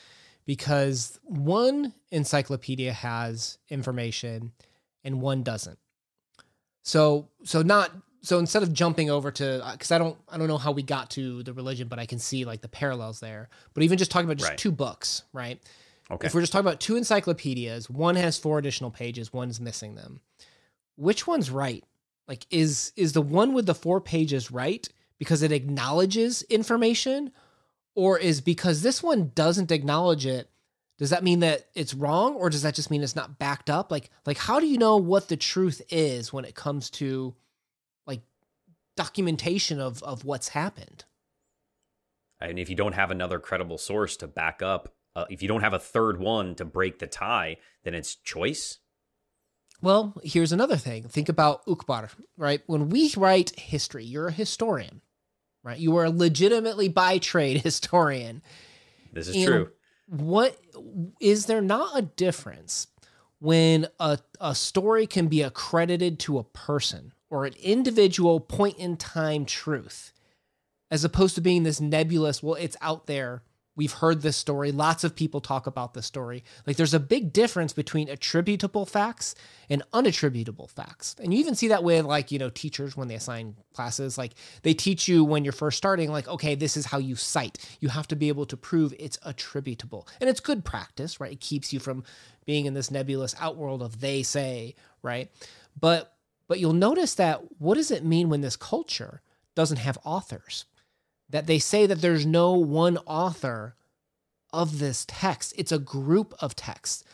Because 0.46 1.20
one 1.24 1.92
encyclopedia 2.10 2.92
has 2.92 3.58
information 3.68 4.52
and 5.04 5.20
one 5.20 5.42
doesn't. 5.42 5.78
So 6.82 7.28
so 7.44 7.60
not 7.60 7.90
so 8.22 8.38
instead 8.38 8.62
of 8.62 8.72
jumping 8.72 9.10
over 9.10 9.30
to 9.30 9.64
uh, 9.64 9.72
because 9.72 9.92
I 9.92 9.98
don't 9.98 10.16
I 10.28 10.38
don't 10.38 10.48
know 10.48 10.58
how 10.58 10.72
we 10.72 10.82
got 10.82 11.10
to 11.10 11.42
the 11.42 11.52
religion, 11.52 11.88
but 11.88 11.98
I 11.98 12.06
can 12.06 12.18
see 12.18 12.44
like 12.44 12.62
the 12.62 12.68
parallels 12.68 13.20
there. 13.20 13.50
But 13.74 13.82
even 13.82 13.98
just 13.98 14.10
talking 14.10 14.26
about 14.26 14.38
just 14.38 14.50
right. 14.50 14.58
two 14.58 14.72
books, 14.72 15.24
right? 15.32 15.60
Okay. 16.10 16.26
If 16.26 16.34
we're 16.34 16.40
just 16.40 16.52
talking 16.52 16.66
about 16.66 16.80
two 16.80 16.96
encyclopedias, 16.96 17.90
one 17.90 18.16
has 18.16 18.38
four 18.38 18.58
additional 18.58 18.90
pages, 18.90 19.32
one's 19.32 19.60
missing 19.60 19.94
them. 19.94 20.20
Which 20.96 21.26
one's 21.26 21.50
right? 21.50 21.84
Like 22.28 22.46
is 22.50 22.92
is 22.96 23.12
the 23.12 23.22
one 23.22 23.54
with 23.54 23.66
the 23.66 23.74
four 23.74 24.00
pages 24.00 24.50
right 24.50 24.86
because 25.18 25.42
it 25.42 25.52
acknowledges 25.52 26.42
information? 26.42 27.32
Or 27.94 28.16
is 28.16 28.40
because 28.40 28.82
this 28.82 29.02
one 29.02 29.32
doesn't 29.34 29.72
acknowledge 29.72 30.26
it 30.26 30.50
does 30.98 31.10
that 31.10 31.22
mean 31.22 31.40
that 31.40 31.66
it's 31.74 31.94
wrong? 31.94 32.34
Or 32.34 32.50
does 32.50 32.62
that 32.62 32.74
just 32.74 32.90
mean 32.90 33.02
it's 33.02 33.16
not 33.16 33.38
backed 33.38 33.70
up? 33.70 33.90
Like 33.90 34.10
like 34.26 34.38
how 34.38 34.60
do 34.60 34.66
you 34.66 34.78
know 34.78 34.96
what 34.96 35.28
the 35.28 35.36
truth 35.36 35.82
is 35.90 36.32
when 36.32 36.44
it 36.44 36.54
comes 36.54 36.90
to 36.90 37.34
like 38.06 38.20
documentation 38.96 39.80
of 39.80 40.02
of 40.02 40.24
what's 40.24 40.48
happened? 40.48 41.04
And 42.40 42.58
if 42.58 42.70
you 42.70 42.76
don't 42.76 42.94
have 42.94 43.10
another 43.10 43.40
credible 43.40 43.78
source 43.78 44.16
to 44.18 44.28
back 44.28 44.62
up 44.62 44.94
uh, 45.18 45.24
if 45.30 45.42
you 45.42 45.48
don't 45.48 45.62
have 45.62 45.72
a 45.72 45.80
third 45.80 46.20
one 46.20 46.54
to 46.54 46.64
break 46.64 47.00
the 47.00 47.06
tie, 47.08 47.56
then 47.82 47.92
it's 47.92 48.14
choice. 48.14 48.78
Well, 49.80 50.14
here's 50.24 50.52
another 50.52 50.76
thing. 50.76 51.04
Think 51.04 51.28
about 51.28 51.64
Uqbar, 51.66 52.10
right? 52.36 52.62
When 52.66 52.88
we 52.88 53.12
write 53.16 53.58
history, 53.58 54.04
you're 54.04 54.28
a 54.28 54.32
historian, 54.32 55.00
right? 55.62 55.78
You 55.78 55.96
are 55.96 56.04
a 56.04 56.10
legitimately 56.10 56.88
by 56.88 57.18
trade 57.18 57.60
historian. 57.62 58.42
This 59.12 59.28
is 59.28 59.36
and 59.36 59.46
true. 59.46 59.70
What 60.06 60.58
is 61.20 61.46
there 61.46 61.60
not 61.60 61.96
a 61.96 62.02
difference 62.02 62.88
when 63.40 63.86
a, 64.00 64.18
a 64.40 64.54
story 64.54 65.06
can 65.06 65.28
be 65.28 65.42
accredited 65.42 66.18
to 66.20 66.38
a 66.38 66.44
person 66.44 67.12
or 67.30 67.44
an 67.44 67.54
individual 67.62 68.40
point 68.40 68.78
in 68.78 68.96
time 68.96 69.44
truth 69.44 70.12
as 70.90 71.04
opposed 71.04 71.34
to 71.34 71.40
being 71.40 71.62
this 71.62 71.80
nebulous, 71.80 72.42
well, 72.42 72.54
it's 72.54 72.76
out 72.80 73.06
there 73.06 73.42
We've 73.78 73.92
heard 73.92 74.22
this 74.22 74.36
story. 74.36 74.72
Lots 74.72 75.04
of 75.04 75.14
people 75.14 75.40
talk 75.40 75.68
about 75.68 75.94
this 75.94 76.04
story. 76.04 76.42
Like 76.66 76.76
there's 76.76 76.94
a 76.94 76.98
big 76.98 77.32
difference 77.32 77.72
between 77.72 78.08
attributable 78.08 78.84
facts 78.84 79.36
and 79.70 79.84
unattributable 79.94 80.68
facts. 80.68 81.14
And 81.22 81.32
you 81.32 81.38
even 81.38 81.54
see 81.54 81.68
that 81.68 81.84
with 81.84 82.04
like, 82.04 82.32
you 82.32 82.40
know, 82.40 82.50
teachers 82.50 82.96
when 82.96 83.06
they 83.06 83.14
assign 83.14 83.54
classes. 83.74 84.18
Like 84.18 84.32
they 84.62 84.74
teach 84.74 85.06
you 85.06 85.22
when 85.22 85.44
you're 85.44 85.52
first 85.52 85.78
starting, 85.78 86.10
like, 86.10 86.26
okay, 86.26 86.56
this 86.56 86.76
is 86.76 86.86
how 86.86 86.98
you 86.98 87.14
cite. 87.14 87.64
You 87.78 87.90
have 87.90 88.08
to 88.08 88.16
be 88.16 88.26
able 88.26 88.46
to 88.46 88.56
prove 88.56 88.92
it's 88.98 89.16
attributable. 89.22 90.08
And 90.20 90.28
it's 90.28 90.40
good 90.40 90.64
practice, 90.64 91.20
right? 91.20 91.30
It 91.30 91.40
keeps 91.40 91.72
you 91.72 91.78
from 91.78 92.02
being 92.46 92.66
in 92.66 92.74
this 92.74 92.90
nebulous 92.90 93.36
outworld 93.38 93.80
of 93.80 94.00
they 94.00 94.24
say, 94.24 94.74
right? 95.04 95.30
But 95.78 96.16
but 96.48 96.58
you'll 96.58 96.72
notice 96.72 97.14
that 97.14 97.42
what 97.60 97.76
does 97.76 97.92
it 97.92 98.04
mean 98.04 98.28
when 98.28 98.40
this 98.40 98.56
culture 98.56 99.22
doesn't 99.54 99.76
have 99.76 99.98
authors? 100.02 100.64
That 101.28 101.46
they 101.46 101.58
say 101.58 101.86
that 101.86 102.00
there's 102.00 102.26
no 102.26 102.54
one 102.54 102.98
author 103.06 103.74
of 104.52 104.78
this 104.78 105.04
text. 105.06 105.52
It's 105.56 105.72
a 105.72 105.78
group 105.78 106.34
of 106.40 106.56
texts. 106.56 107.04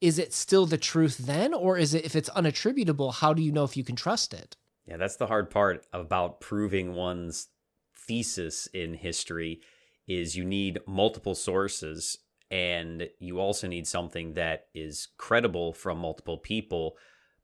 Is 0.00 0.18
it 0.18 0.32
still 0.32 0.66
the 0.66 0.78
truth 0.78 1.18
then? 1.18 1.52
Or 1.52 1.76
is 1.76 1.94
it, 1.94 2.04
if 2.04 2.16
it's 2.16 2.30
unattributable, 2.30 3.14
how 3.14 3.34
do 3.34 3.42
you 3.42 3.52
know 3.52 3.64
if 3.64 3.76
you 3.76 3.84
can 3.84 3.96
trust 3.96 4.32
it? 4.32 4.56
Yeah, 4.86 4.96
that's 4.96 5.16
the 5.16 5.26
hard 5.26 5.50
part 5.50 5.86
about 5.92 6.40
proving 6.40 6.94
one's 6.94 7.48
thesis 7.94 8.66
in 8.68 8.94
history 8.94 9.60
is 10.06 10.36
you 10.36 10.44
need 10.44 10.78
multiple 10.86 11.34
sources 11.34 12.16
and 12.50 13.08
you 13.18 13.38
also 13.38 13.66
need 13.66 13.86
something 13.86 14.32
that 14.32 14.68
is 14.74 15.08
credible 15.18 15.74
from 15.74 15.98
multiple 15.98 16.38
people. 16.38 16.96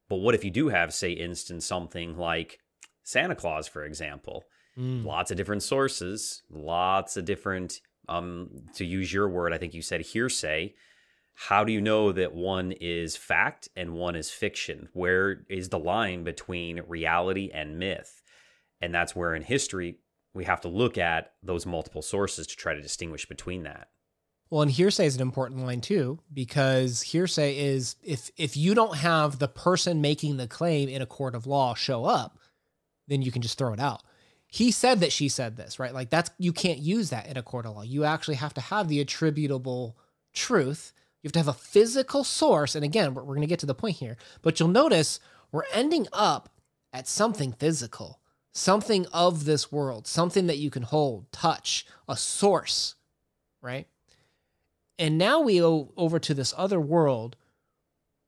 But 0.08 0.16
what 0.16 0.34
if 0.34 0.44
you 0.44 0.50
do 0.50 0.68
have, 0.68 0.94
say, 0.94 1.12
instance, 1.12 1.66
something 1.66 2.16
like 2.16 2.60
Santa 3.02 3.34
Claus, 3.34 3.68
for 3.68 3.84
example? 3.84 4.44
Mm. 4.78 5.04
Lots 5.04 5.30
of 5.30 5.36
different 5.36 5.62
sources, 5.62 6.42
lots 6.50 7.16
of 7.16 7.24
different, 7.24 7.80
um, 8.08 8.50
to 8.74 8.84
use 8.84 9.12
your 9.12 9.28
word, 9.28 9.52
I 9.52 9.58
think 9.58 9.74
you 9.74 9.82
said 9.82 10.00
hearsay. 10.00 10.74
How 11.34 11.64
do 11.64 11.72
you 11.72 11.80
know 11.80 12.12
that 12.12 12.34
one 12.34 12.72
is 12.72 13.16
fact 13.16 13.68
and 13.76 13.94
one 13.94 14.16
is 14.16 14.30
fiction? 14.30 14.88
Where 14.92 15.44
is 15.48 15.68
the 15.68 15.78
line 15.78 16.24
between 16.24 16.82
reality 16.86 17.50
and 17.52 17.78
myth? 17.78 18.22
And 18.80 18.94
that's 18.94 19.16
where 19.16 19.34
in 19.34 19.42
history 19.42 19.98
we 20.32 20.44
have 20.44 20.60
to 20.62 20.68
look 20.68 20.98
at 20.98 21.32
those 21.42 21.66
multiple 21.66 22.02
sources 22.02 22.46
to 22.48 22.56
try 22.56 22.74
to 22.74 22.82
distinguish 22.82 23.26
between 23.26 23.62
that. 23.64 23.88
Well, 24.50 24.62
and 24.62 24.70
hearsay 24.70 25.06
is 25.06 25.16
an 25.16 25.22
important 25.22 25.64
line 25.64 25.80
too, 25.80 26.20
because 26.32 27.02
hearsay 27.02 27.56
is 27.58 27.96
if 28.02 28.30
if 28.36 28.56
you 28.56 28.74
don't 28.74 28.98
have 28.98 29.38
the 29.38 29.48
person 29.48 30.00
making 30.00 30.36
the 30.36 30.46
claim 30.46 30.88
in 30.88 31.02
a 31.02 31.06
court 31.06 31.34
of 31.34 31.46
law 31.46 31.74
show 31.74 32.04
up, 32.04 32.38
then 33.08 33.22
you 33.22 33.32
can 33.32 33.42
just 33.42 33.58
throw 33.58 33.72
it 33.72 33.80
out 33.80 34.02
he 34.54 34.70
said 34.70 35.00
that 35.00 35.10
she 35.10 35.28
said 35.28 35.56
this, 35.56 35.80
right? 35.80 35.92
Like 35.92 36.10
that's 36.10 36.30
you 36.38 36.52
can't 36.52 36.78
use 36.78 37.10
that 37.10 37.26
in 37.26 37.36
a 37.36 37.42
court 37.42 37.66
of 37.66 37.74
law. 37.74 37.82
You 37.82 38.04
actually 38.04 38.36
have 38.36 38.54
to 38.54 38.60
have 38.60 38.86
the 38.86 39.00
attributable 39.00 39.98
truth. 40.32 40.92
You 41.20 41.26
have 41.26 41.32
to 41.32 41.38
have 41.40 41.48
a 41.48 41.52
physical 41.52 42.22
source. 42.22 42.76
And 42.76 42.84
again, 42.84 43.14
we're, 43.14 43.22
we're 43.24 43.34
going 43.34 43.40
to 43.40 43.48
get 43.48 43.58
to 43.58 43.66
the 43.66 43.74
point 43.74 43.96
here, 43.96 44.16
but 44.42 44.60
you'll 44.60 44.68
notice 44.68 45.18
we're 45.50 45.64
ending 45.72 46.06
up 46.12 46.50
at 46.92 47.08
something 47.08 47.50
physical, 47.50 48.20
something 48.52 49.06
of 49.12 49.44
this 49.44 49.72
world, 49.72 50.06
something 50.06 50.46
that 50.46 50.58
you 50.58 50.70
can 50.70 50.84
hold, 50.84 51.32
touch, 51.32 51.84
a 52.08 52.16
source, 52.16 52.94
right? 53.60 53.88
And 55.00 55.18
now 55.18 55.40
we 55.40 55.58
go 55.58 55.92
over 55.96 56.20
to 56.20 56.32
this 56.32 56.54
other 56.56 56.78
world 56.78 57.34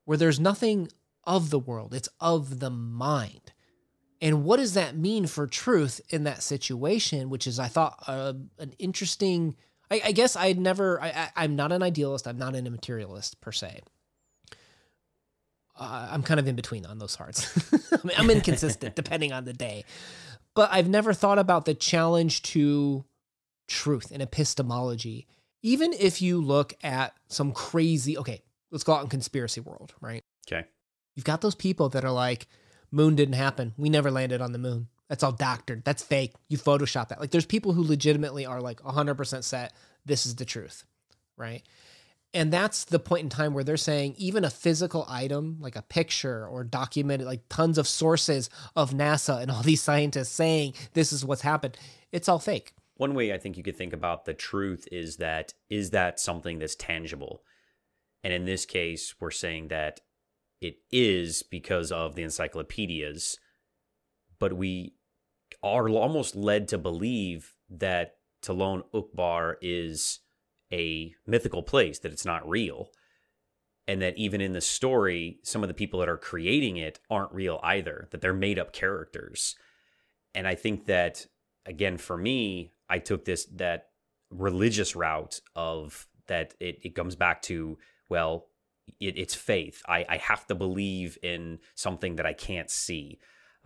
where 0.06 0.18
there's 0.18 0.40
nothing 0.40 0.88
of 1.22 1.50
the 1.50 1.60
world, 1.60 1.94
it's 1.94 2.08
of 2.18 2.58
the 2.58 2.70
mind. 2.70 3.52
And 4.20 4.44
what 4.44 4.56
does 4.56 4.74
that 4.74 4.96
mean 4.96 5.26
for 5.26 5.46
truth 5.46 6.00
in 6.08 6.24
that 6.24 6.42
situation? 6.42 7.28
Which 7.28 7.46
is, 7.46 7.58
I 7.58 7.68
thought, 7.68 8.02
uh, 8.06 8.34
an 8.58 8.72
interesting. 8.78 9.56
I, 9.90 10.00
I 10.06 10.12
guess 10.12 10.36
I'd 10.36 10.58
never. 10.58 11.00
I, 11.02 11.30
I, 11.36 11.44
am 11.44 11.56
not 11.56 11.72
an 11.72 11.82
idealist. 11.82 12.26
I'm 12.26 12.38
not 12.38 12.54
an 12.54 12.64
materialist 12.70 13.40
per 13.40 13.52
se. 13.52 13.80
Uh, 15.78 16.08
I'm 16.10 16.22
kind 16.22 16.40
of 16.40 16.48
in 16.48 16.56
between 16.56 16.86
on 16.86 16.98
those 16.98 17.16
parts. 17.16 17.72
I 17.92 17.98
mean, 18.06 18.16
I'm 18.16 18.30
inconsistent 18.30 18.94
depending 18.96 19.32
on 19.32 19.44
the 19.44 19.52
day. 19.52 19.84
But 20.54 20.70
I've 20.72 20.88
never 20.88 21.12
thought 21.12 21.38
about 21.38 21.66
the 21.66 21.74
challenge 21.74 22.42
to 22.42 23.04
truth 23.68 24.10
and 24.10 24.22
epistemology. 24.22 25.26
Even 25.62 25.92
if 25.92 26.22
you 26.22 26.40
look 26.40 26.72
at 26.82 27.14
some 27.28 27.52
crazy, 27.52 28.16
okay, 28.16 28.42
let's 28.70 28.84
go 28.84 28.94
out 28.94 29.02
in 29.02 29.08
conspiracy 29.08 29.60
world, 29.60 29.92
right? 30.00 30.24
Okay. 30.48 30.66
You've 31.14 31.24
got 31.26 31.42
those 31.42 31.54
people 31.54 31.90
that 31.90 32.04
are 32.04 32.12
like, 32.12 32.46
moon 32.96 33.14
didn't 33.14 33.34
happen. 33.34 33.74
We 33.76 33.90
never 33.90 34.10
landed 34.10 34.40
on 34.40 34.52
the 34.52 34.58
moon. 34.58 34.88
That's 35.08 35.22
all 35.22 35.32
doctored. 35.32 35.84
That's 35.84 36.02
fake. 36.02 36.32
You 36.48 36.58
Photoshop 36.58 37.08
that. 37.08 37.20
Like 37.20 37.30
there's 37.30 37.46
people 37.46 37.72
who 37.72 37.84
legitimately 37.84 38.46
are 38.46 38.60
like 38.60 38.80
100% 38.80 39.44
set. 39.44 39.72
This 40.04 40.26
is 40.26 40.34
the 40.34 40.44
truth, 40.44 40.84
right? 41.36 41.62
And 42.34 42.52
that's 42.52 42.84
the 42.84 42.98
point 42.98 43.22
in 43.22 43.28
time 43.28 43.54
where 43.54 43.62
they're 43.62 43.76
saying 43.76 44.14
even 44.18 44.44
a 44.44 44.50
physical 44.50 45.06
item, 45.08 45.58
like 45.60 45.76
a 45.76 45.82
picture 45.82 46.46
or 46.46 46.64
documented, 46.64 47.26
like 47.26 47.48
tons 47.48 47.78
of 47.78 47.86
sources 47.86 48.50
of 48.74 48.90
NASA 48.90 49.40
and 49.40 49.50
all 49.50 49.62
these 49.62 49.82
scientists 49.82 50.30
saying 50.30 50.74
this 50.94 51.12
is 51.12 51.24
what's 51.24 51.42
happened, 51.42 51.78
it's 52.12 52.28
all 52.28 52.38
fake. 52.38 52.72
One 52.96 53.14
way 53.14 53.32
I 53.32 53.38
think 53.38 53.56
you 53.56 53.62
could 53.62 53.76
think 53.76 53.92
about 53.92 54.24
the 54.24 54.34
truth 54.34 54.88
is 54.90 55.16
that 55.16 55.54
is 55.68 55.90
that 55.90 56.18
something 56.18 56.58
that's 56.58 56.74
tangible? 56.74 57.42
And 58.24 58.32
in 58.32 58.44
this 58.44 58.66
case, 58.66 59.14
we're 59.20 59.30
saying 59.30 59.68
that 59.68 60.00
it 60.60 60.76
is 60.90 61.42
because 61.42 61.92
of 61.92 62.14
the 62.14 62.22
encyclopedias, 62.22 63.38
but 64.38 64.52
we 64.52 64.94
are 65.62 65.88
almost 65.88 66.36
led 66.36 66.68
to 66.68 66.78
believe 66.78 67.54
that 67.68 68.16
Tlön 68.42 68.82
Uqbar 68.94 69.56
is 69.60 70.20
a 70.72 71.14
mythical 71.26 71.62
place, 71.62 71.98
that 72.00 72.12
it's 72.12 72.24
not 72.24 72.48
real. 72.48 72.90
And 73.88 74.02
that 74.02 74.16
even 74.18 74.40
in 74.40 74.52
the 74.52 74.60
story, 74.60 75.38
some 75.42 75.62
of 75.62 75.68
the 75.68 75.74
people 75.74 76.00
that 76.00 76.08
are 76.08 76.16
creating 76.16 76.76
it 76.76 76.98
aren't 77.08 77.32
real 77.32 77.60
either, 77.62 78.08
that 78.10 78.20
they're 78.20 78.32
made 78.32 78.58
up 78.58 78.72
characters. 78.72 79.54
And 80.34 80.46
I 80.46 80.56
think 80.56 80.86
that, 80.86 81.26
again, 81.64 81.96
for 81.96 82.16
me, 82.16 82.72
I 82.88 82.98
took 82.98 83.24
this, 83.24 83.44
that 83.54 83.90
religious 84.30 84.96
route 84.96 85.40
of 85.54 86.08
that 86.26 86.54
it, 86.58 86.80
it 86.82 86.94
comes 86.96 87.14
back 87.14 87.42
to, 87.42 87.78
well, 88.08 88.46
it, 89.00 89.18
it's 89.18 89.34
faith. 89.34 89.82
I, 89.88 90.04
I 90.08 90.16
have 90.18 90.46
to 90.46 90.54
believe 90.54 91.18
in 91.22 91.58
something 91.74 92.16
that 92.16 92.26
I 92.26 92.32
can't 92.32 92.70
see. 92.70 93.18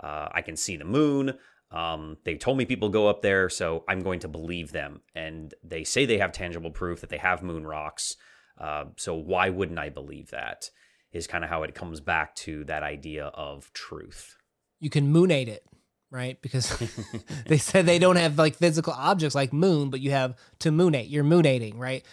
Uh, 0.03 0.29
I 0.33 0.43
can 0.43 0.57
see 0.57 0.77
the 0.77 0.85
moon. 0.85 1.35
Um, 1.71 2.17
they 2.25 2.35
told 2.35 2.59
me 2.59 2.65
people 2.65 2.89
go 2.89 3.09
up 3.09 3.23
there, 3.23 3.49
so 3.49 3.85
I'm 3.89 4.01
going 4.01 4.21
to 4.21 4.29
believe 4.29 4.73
them. 4.73 5.03
And 5.15 5.55
they 5.63 5.85
say 5.85 6.05
they 6.05 6.19
have 6.19 6.33
tangible 6.33 6.71
proof 6.71 7.01
that 7.01 7.11
they 7.11 7.19
have 7.19 7.43
moon 7.43 7.67
rocks. 7.67 8.17
Uh, 8.59 8.87
so 8.97 9.15
why 9.15 9.51
wouldn't 9.51 9.79
I 9.79 9.89
believe 9.89 10.31
that? 10.31 10.71
Is 11.13 11.27
kind 11.27 11.45
of 11.45 11.51
how 11.51 11.63
it 11.65 11.75
comes 11.75 12.01
back 12.01 12.35
to 12.37 12.65
that 12.65 12.83
idea 12.83 13.27
of 13.27 13.73
truth. 13.73 14.37
You 14.79 14.91
can 14.91 15.13
moonate 15.13 15.49
it, 15.49 15.65
right? 16.11 16.41
Because 16.41 16.77
they 17.47 17.59
said 17.59 17.87
they 17.87 17.99
don't 17.99 18.17
have 18.17 18.39
like 18.39 18.57
physical 18.57 18.93
objects 18.93 19.35
like 19.35 19.53
moon, 19.53 19.91
but 19.91 20.01
you 20.01 20.11
have 20.11 20.37
to 20.61 20.71
moonate. 20.71 21.11
You're 21.11 21.25
moonating, 21.25 21.79
right? 21.79 22.05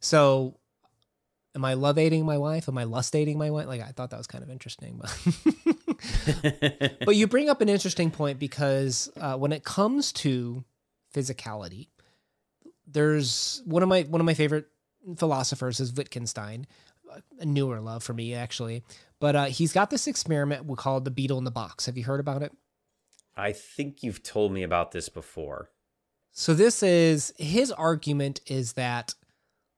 So 0.00 0.58
am 1.56 1.64
I 1.64 1.74
love 1.74 1.98
aiding 1.98 2.24
my 2.24 2.38
wife? 2.38 2.68
Am 2.68 2.78
I 2.78 2.84
lust 2.84 3.16
aiding 3.16 3.38
my 3.38 3.50
wife? 3.50 3.66
Like 3.66 3.80
I 3.80 3.90
thought 3.90 4.10
that 4.10 4.18
was 4.18 4.28
kind 4.28 4.44
of 4.44 4.50
interesting, 4.50 5.00
but 5.00 5.10
but 7.04 7.16
you 7.16 7.26
bring 7.26 7.48
up 7.48 7.60
an 7.60 7.68
interesting 7.68 8.12
point 8.12 8.38
because 8.38 9.10
uh, 9.20 9.36
when 9.36 9.52
it 9.52 9.64
comes 9.64 10.12
to 10.12 10.62
physicality, 11.12 11.88
there's 12.86 13.62
one 13.64 13.82
of 13.82 13.88
my 13.88 14.02
one 14.02 14.20
of 14.20 14.26
my 14.26 14.34
favorite 14.34 14.66
philosophers 15.16 15.80
is 15.80 15.92
Wittgenstein, 15.92 16.66
a 17.40 17.44
newer 17.44 17.80
love 17.80 18.04
for 18.04 18.12
me 18.12 18.34
actually, 18.34 18.84
but 19.18 19.34
uh, 19.34 19.44
he's 19.46 19.72
got 19.72 19.90
this 19.90 20.06
experiment 20.06 20.66
we 20.66 20.76
call 20.76 21.00
the 21.00 21.10
beetle 21.10 21.38
in 21.38 21.44
the 21.44 21.50
box. 21.50 21.86
Have 21.86 21.96
you 21.96 22.04
heard 22.04 22.20
about 22.20 22.42
it? 22.42 22.52
I 23.34 23.52
think 23.52 24.02
you've 24.02 24.22
told 24.22 24.52
me 24.52 24.62
about 24.62 24.92
this 24.92 25.08
before. 25.08 25.70
So 26.32 26.52
this 26.52 26.82
is 26.82 27.32
his 27.38 27.72
argument 27.72 28.42
is 28.46 28.74
that 28.74 29.14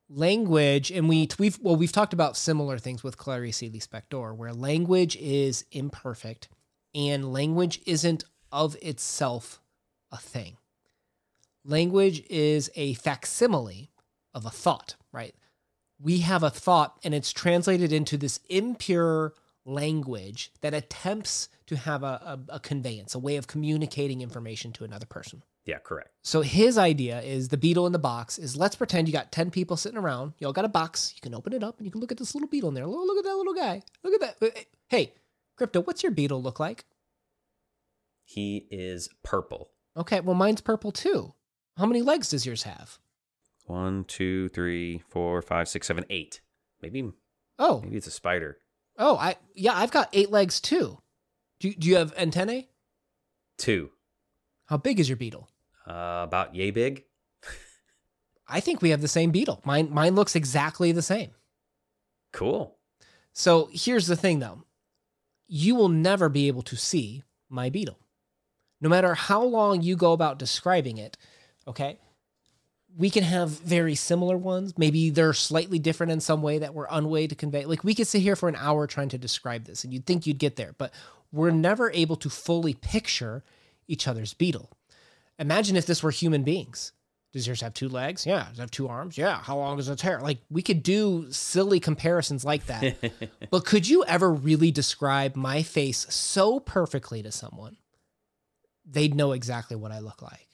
language 0.09 0.91
and 0.91 1.07
we 1.07 1.29
we've 1.37 1.59
well 1.61 1.75
we've 1.75 1.91
talked 1.91 2.13
about 2.13 2.35
similar 2.35 2.77
things 2.77 3.03
with 3.03 3.17
Clarice 3.17 3.61
Lispector 3.61 4.35
where 4.35 4.53
language 4.53 5.15
is 5.17 5.65
imperfect 5.71 6.49
and 6.95 7.31
language 7.31 7.81
isn't 7.85 8.23
of 8.51 8.75
itself 8.81 9.61
a 10.11 10.17
thing. 10.17 10.57
Language 11.63 12.23
is 12.29 12.71
a 12.75 12.95
facsimile 12.95 13.91
of 14.33 14.45
a 14.45 14.49
thought, 14.49 14.95
right? 15.11 15.35
we 15.99 16.19
have 16.19 16.43
a 16.43 16.49
thought 16.49 16.97
and 17.03 17.13
it's 17.13 17.33
translated 17.33 17.91
into 17.91 18.17
this 18.17 18.39
impure 18.49 19.33
language 19.65 20.51
that 20.61 20.73
attempts 20.73 21.49
to 21.67 21.75
have 21.75 22.03
a, 22.03 22.39
a, 22.49 22.55
a 22.55 22.59
conveyance, 22.59 23.13
a 23.13 23.19
way 23.19 23.35
of 23.35 23.47
communicating 23.47 24.21
information 24.21 24.71
to 24.71 24.83
another 24.83 25.05
person. 25.05 25.43
Yeah, 25.65 25.79
correct. 25.79 26.09
So 26.23 26.41
his 26.41 26.77
idea 26.77 27.21
is 27.21 27.49
the 27.49 27.57
beetle 27.57 27.85
in 27.85 27.91
the 27.91 27.99
box 27.99 28.39
is 28.39 28.55
let's 28.55 28.75
pretend 28.75 29.07
you 29.07 29.13
got 29.13 29.31
10 29.31 29.51
people 29.51 29.77
sitting 29.77 29.97
around. 29.97 30.33
You 30.39 30.47
all 30.47 30.53
got 30.53 30.65
a 30.65 30.69
box. 30.69 31.13
You 31.15 31.21
can 31.21 31.35
open 31.35 31.53
it 31.53 31.63
up 31.63 31.77
and 31.77 31.85
you 31.85 31.91
can 31.91 32.01
look 32.01 32.11
at 32.11 32.17
this 32.17 32.33
little 32.33 32.49
beetle 32.49 32.69
in 32.69 32.75
there. 32.75 32.87
Look, 32.87 33.05
look 33.05 33.17
at 33.17 33.23
that 33.25 33.35
little 33.35 33.53
guy. 33.53 33.81
Look 34.03 34.13
at 34.13 34.21
that. 34.21 34.35
Uh, 34.41 34.57
uh, 34.57 34.63
hey, 34.87 35.13
Crypto, 35.57 35.81
what's 35.81 36.01
your 36.01 36.11
beetle 36.11 36.41
look 36.41 36.59
like? 36.59 36.85
He 38.23 38.67
is 38.71 39.09
purple. 39.23 39.71
Okay, 39.97 40.19
well, 40.21 40.35
mine's 40.35 40.61
purple 40.61 40.91
too. 40.91 41.33
How 41.77 41.85
many 41.85 42.01
legs 42.01 42.29
does 42.29 42.45
yours 42.45 42.63
have? 42.63 42.97
One, 43.65 44.05
two, 44.05 44.49
three, 44.49 45.03
four, 45.09 45.41
five, 45.41 45.67
six, 45.67 45.87
seven, 45.87 46.05
eight. 46.09 46.41
Maybe. 46.81 47.11
Oh. 47.57 47.81
Maybe 47.81 47.97
it's 47.97 48.07
a 48.07 48.11
spider. 48.11 48.57
Oh, 48.97 49.17
I 49.17 49.35
yeah, 49.53 49.73
I've 49.75 49.91
got 49.91 50.09
eight 50.13 50.29
legs 50.29 50.59
too. 50.59 50.99
Do 51.59 51.73
do 51.73 51.87
you 51.87 51.95
have 51.95 52.13
antennae? 52.17 52.69
Two. 53.57 53.91
How 54.69 54.77
big 54.77 54.99
is 54.99 55.09
your 55.09 55.15
beetle? 55.15 55.49
Uh, 55.87 56.21
about 56.23 56.53
yay 56.53 56.69
big. 56.69 57.05
I 58.47 58.59
think 58.59 58.83
we 58.83 58.91
have 58.91 59.01
the 59.01 59.07
same 59.07 59.31
beetle. 59.31 59.61
Mine 59.65 59.89
mine 59.91 60.13
looks 60.13 60.35
exactly 60.35 60.91
the 60.91 61.01
same. 61.01 61.31
Cool. 62.31 62.77
So 63.33 63.69
here's 63.73 64.05
the 64.05 64.15
thing 64.15 64.39
though. 64.39 64.63
You 65.47 65.73
will 65.73 65.89
never 65.89 66.29
be 66.29 66.47
able 66.47 66.61
to 66.63 66.75
see 66.75 67.23
my 67.49 67.71
beetle. 67.71 67.97
No 68.79 68.89
matter 68.89 69.15
how 69.15 69.41
long 69.41 69.81
you 69.81 69.95
go 69.95 70.13
about 70.13 70.37
describing 70.37 70.99
it, 70.99 71.17
okay? 71.67 71.97
We 72.95 73.09
can 73.09 73.23
have 73.23 73.49
very 73.49 73.95
similar 73.95 74.37
ones. 74.37 74.77
Maybe 74.77 75.09
they're 75.09 75.33
slightly 75.33 75.79
different 75.79 76.11
in 76.11 76.19
some 76.19 76.43
way 76.43 76.59
that 76.59 76.75
we're 76.75 76.87
unway 76.91 77.25
to 77.25 77.35
convey. 77.35 77.65
Like 77.65 77.83
we 77.83 77.95
could 77.95 78.07
sit 78.07 78.21
here 78.21 78.35
for 78.35 78.47
an 78.47 78.55
hour 78.55 78.85
trying 78.85 79.09
to 79.09 79.17
describe 79.17 79.65
this 79.65 79.83
and 79.83 79.91
you'd 79.91 80.05
think 80.05 80.27
you'd 80.27 80.37
get 80.37 80.57
there, 80.57 80.75
but 80.77 80.93
we're 81.31 81.49
never 81.49 81.89
able 81.91 82.17
to 82.17 82.29
fully 82.29 82.75
picture 82.75 83.43
each 83.89 84.07
other's 84.07 84.33
beetle. 84.33 84.71
Imagine 85.37 85.75
if 85.75 85.85
this 85.85 86.03
were 86.03 86.11
human 86.11 86.43
beings. 86.43 86.93
Does 87.31 87.45
yours 87.45 87.61
have 87.61 87.73
two 87.73 87.89
legs? 87.89 88.25
Yeah. 88.25 88.47
Does 88.49 88.57
it 88.57 88.61
have 88.61 88.71
two 88.71 88.87
arms? 88.87 89.17
Yeah. 89.17 89.39
How 89.39 89.57
long 89.57 89.77
is 89.77 89.87
its 89.87 90.01
hair? 90.01 90.19
Like 90.19 90.39
we 90.49 90.61
could 90.61 90.81
do 90.81 91.27
silly 91.31 91.79
comparisons 91.79 92.43
like 92.43 92.65
that. 92.65 92.95
but 93.51 93.65
could 93.65 93.87
you 93.87 94.03
ever 94.05 94.31
really 94.31 94.71
describe 94.71 95.35
my 95.35 95.61
face 95.61 96.07
so 96.09 96.59
perfectly 96.59 97.21
to 97.21 97.31
someone? 97.31 97.77
They'd 98.83 99.13
know 99.13 99.33
exactly 99.33 99.75
what 99.75 99.91
I 99.91 99.99
look 99.99 100.21
like. 100.21 100.47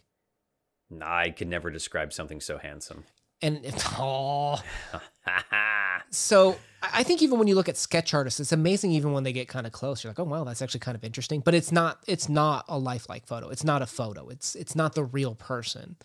I 1.02 1.30
could 1.30 1.48
never 1.48 1.72
describe 1.72 2.14
something 2.14 2.42
so 2.42 2.58
handsome. 2.58 3.06
And 3.42 3.64
if, 3.64 3.76
oh, 4.00 4.62
so 6.10 6.58
I 6.82 7.04
think 7.04 7.22
even 7.22 7.40
when 7.40 7.48
you 7.48 7.56
look 7.56 7.70
at 7.70 7.78
sketch 7.78 8.14
artists, 8.14 8.40
it's 8.40 8.52
amazing. 8.52 8.92
Even 8.92 9.12
when 9.12 9.24
they 9.24 9.34
get 9.34 9.48
kind 9.48 9.66
of 9.66 9.72
close, 9.74 10.04
you're 10.04 10.12
like, 10.12 10.20
oh 10.20 10.24
wow, 10.24 10.44
that's 10.44 10.62
actually 10.62 10.80
kind 10.82 10.96
of 10.96 11.04
interesting. 11.04 11.40
But 11.40 11.54
it's 11.54 11.72
not. 11.72 12.04
It's 12.08 12.30
not 12.30 12.66
a 12.68 12.78
lifelike 12.78 13.26
photo. 13.26 13.50
It's 13.50 13.64
not 13.64 13.82
a 13.82 13.88
photo. 13.88 14.30
It's 14.30 14.56
it's 14.56 14.76
not 14.76 14.96
the 14.96 15.04
real 15.04 15.36
person. 15.36 15.96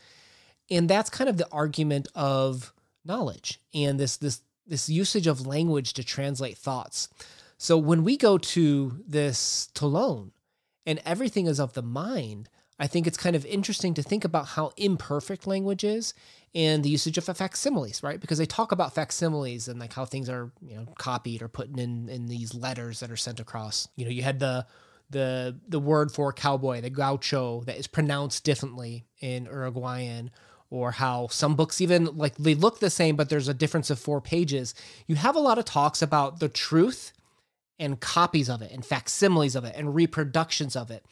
And 0.71 0.89
that's 0.89 1.11
kind 1.11 1.29
of 1.29 1.37
the 1.37 1.49
argument 1.51 2.09
of 2.15 2.73
knowledge 3.05 3.61
and 3.75 3.99
this 3.99 4.17
this 4.17 4.43
this 4.67 4.89
usage 4.89 5.27
of 5.27 5.47
language 5.47 5.93
to 5.95 6.05
translate 6.05 6.57
thoughts. 6.57 7.09
So 7.59 7.77
when 7.77 8.05
we 8.05 8.17
go 8.17 8.39
to 8.39 9.03
this 9.07 9.69
Tlön 9.75 10.31
and 10.87 11.01
everything 11.05 11.47
is 11.47 11.61
of 11.61 11.75
the 11.75 11.83
mind, 11.83 12.49
I 12.79 12.87
think 12.87 13.07
it's 13.07 13.19
kind 13.19 13.37
of 13.37 13.45
interesting 13.45 13.93
to 13.95 14.03
think 14.03 14.25
about 14.25 14.47
how 14.47 14.73
imperfect 14.79 15.47
language 15.47 15.85
is 15.85 16.15
and 16.55 16.83
the 16.83 16.89
usage 16.89 17.17
of 17.17 17.25
facsimiles, 17.25 18.03
right? 18.03 18.21
Because 18.21 18.39
they 18.39 18.47
talk 18.47 18.73
about 18.73 18.95
facsimiles 18.95 19.69
and 19.69 19.79
like 19.79 19.93
how 19.93 20.05
things 20.05 20.29
are, 20.29 20.51
you 20.67 20.77
know, 20.77 20.87
copied 20.99 21.43
or 21.43 21.49
put 21.49 21.69
in 21.79 22.09
in 22.09 22.27
these 22.27 22.55
letters 22.55 23.01
that 23.01 23.11
are 23.11 23.17
sent 23.17 23.39
across. 23.41 23.89
You 23.97 24.05
know, 24.05 24.11
you 24.11 24.23
had 24.23 24.41
the 24.41 24.67
the 25.11 25.59
the 25.69 25.79
word 25.79 26.11
for 26.13 26.33
cowboy, 26.33 26.81
the 26.81 26.91
gaucho, 26.91 27.63
that 27.65 27.77
is 27.77 27.87
pronounced 27.87 28.45
differently 28.45 29.07
in 29.21 29.45
Uruguayan, 29.45 30.31
or 30.71 30.93
how 30.93 31.29
some 31.29 31.55
books 31.55 31.81
even 31.81 32.05
like 32.17 32.37
they 32.37 32.55
look 32.55 32.81
the 32.81 32.91
same, 32.91 33.17
but 33.17 33.29
there's 33.29 33.49
a 33.49 33.55
difference 33.55 33.91
of 33.91 33.99
four 33.99 34.21
pages. 34.21 34.75
You 35.07 35.17
have 35.17 35.37
a 35.37 35.41
lot 35.41 35.59
of 35.59 35.65
talks 35.65 36.03
about 36.03 36.41
the 36.41 36.49
truth 36.49 37.13
and 37.79 38.01
copies 38.01 38.49
of 38.49 38.61
it 38.61 38.71
and 38.73 38.85
facsimiles 38.85 39.57
of 39.57 39.65
it 39.65 39.75
and 39.77 39.95
reproductions 39.95 40.77
of 40.77 40.91
it. 40.91 41.05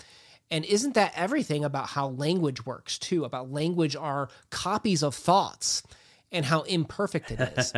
And 0.50 0.64
isn't 0.64 0.94
that 0.94 1.12
everything 1.14 1.64
about 1.64 1.88
how 1.88 2.08
language 2.08 2.64
works 2.64 2.98
too? 2.98 3.24
About 3.24 3.50
language 3.50 3.96
are 3.96 4.28
copies 4.50 5.02
of 5.02 5.14
thoughts 5.14 5.82
and 6.30 6.44
how 6.44 6.62
imperfect 6.62 7.30
it 7.30 7.40
is. 7.56 7.72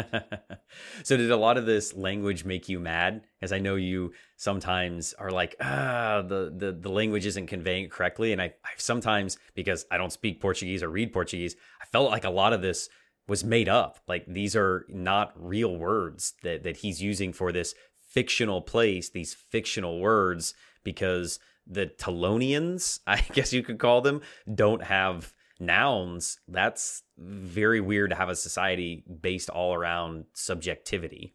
so 1.03 1.17
did 1.17 1.31
a 1.31 1.37
lot 1.37 1.57
of 1.57 1.67
this 1.67 1.95
language 1.95 2.45
make 2.45 2.69
you 2.69 2.81
mad? 2.81 3.23
As 3.43 3.53
I 3.53 3.59
know 3.59 3.77
you 3.77 4.13
sometimes 4.37 5.15
are 5.15 5.31
like, 5.31 5.57
ah, 5.61 6.23
the 6.27 6.53
the, 6.57 6.73
the 6.73 6.89
language 6.91 7.27
isn't 7.27 7.47
conveying 7.47 7.85
it 7.85 7.91
correctly. 7.91 8.33
And 8.33 8.43
I, 8.43 8.47
I 8.65 8.71
sometimes, 8.77 9.39
because 9.55 9.87
I 9.91 9.99
don't 9.99 10.13
speak 10.13 10.41
Portuguese 10.41 10.83
or 10.83 10.89
read 10.89 11.13
Portuguese, 11.13 11.57
I 11.81 11.87
felt 11.87 12.11
like 12.11 12.25
a 12.25 12.31
lot 12.31 12.53
of 12.53 12.63
this 12.63 12.89
was 13.29 13.45
made 13.45 13.69
up. 13.69 14.01
Like 14.09 14.25
these 14.27 14.57
are 14.57 14.85
not 14.89 15.33
real 15.37 15.77
words 15.77 16.35
that, 16.43 16.65
that 16.65 16.79
he's 16.79 17.01
using 17.01 17.33
for 17.33 17.53
this 17.53 17.75
fictional 18.09 18.61
place, 18.61 19.11
these 19.11 19.35
fictional 19.35 20.01
words, 20.01 20.55
because 20.83 21.39
the 21.67 21.87
Talonians, 21.87 23.01
I 23.07 23.21
guess 23.33 23.53
you 23.53 23.63
could 23.63 23.79
call 23.79 24.01
them, 24.01 24.23
don't 24.53 24.83
have 24.83 25.33
nouns. 25.61 26.39
That's 26.49 27.03
very 27.19 27.81
weird 27.81 28.11
to 28.11 28.17
have 28.17 28.29
a 28.29 28.37
society 28.37 29.05
based 29.21 29.51
all 29.51 29.75
around 29.75 30.25
subjectivity. 30.33 31.35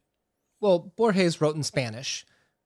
Well, 0.60 0.92
Borges 0.96 1.42
wrote 1.42 1.56
in 1.56 1.64
Spanish, 1.64 2.26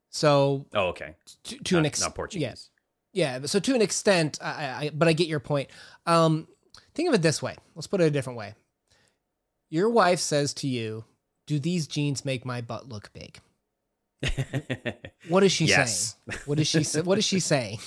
so 0.10 0.68
oh, 0.74 0.88
okay, 0.88 1.16
to, 1.44 1.58
to 1.58 1.76
not, 1.76 1.80
an 1.80 1.86
extent, 1.86 2.10
not 2.10 2.16
Portuguese. 2.16 2.70
Yeah, 3.12 3.40
yeah. 3.40 3.46
So 3.46 3.60
to 3.60 3.76
an 3.76 3.82
extent, 3.82 4.40
I, 4.42 4.50
I, 4.50 4.92
but 4.94 5.08
I 5.08 5.14
get 5.14 5.28
your 5.28 5.40
point. 5.40 5.70
Um, 6.06 6.48
think 6.94 7.10
of 7.10 7.16
it 7.16 7.22
this 7.22 7.42
way. 7.42 7.56
Let's 7.76 7.88
put 7.88 8.00
it 8.00 8.06
a 8.06 8.12
different 8.12 8.38
way. 8.38 8.54
Your 9.70 9.90
wife 9.90 10.20
says 10.20 10.54
to 10.56 10.68
you, 10.68 11.04
"Do 11.46 11.60
these 11.60 11.88
jeans 11.88 12.24
make 12.24 12.46
my 12.46 12.62
butt 12.62 12.88
look 12.88 13.12
big?" 13.12 13.40
what 15.30 15.44
is 15.44 15.52
she 15.52 15.66
yes. 15.66 16.18
saying? 16.28 16.42
What 16.46 16.60
is 16.60 16.68
she? 16.68 16.84
say- 16.84 17.02
What 17.02 17.18
is 17.18 17.26
she 17.26 17.40
saying? 17.40 17.80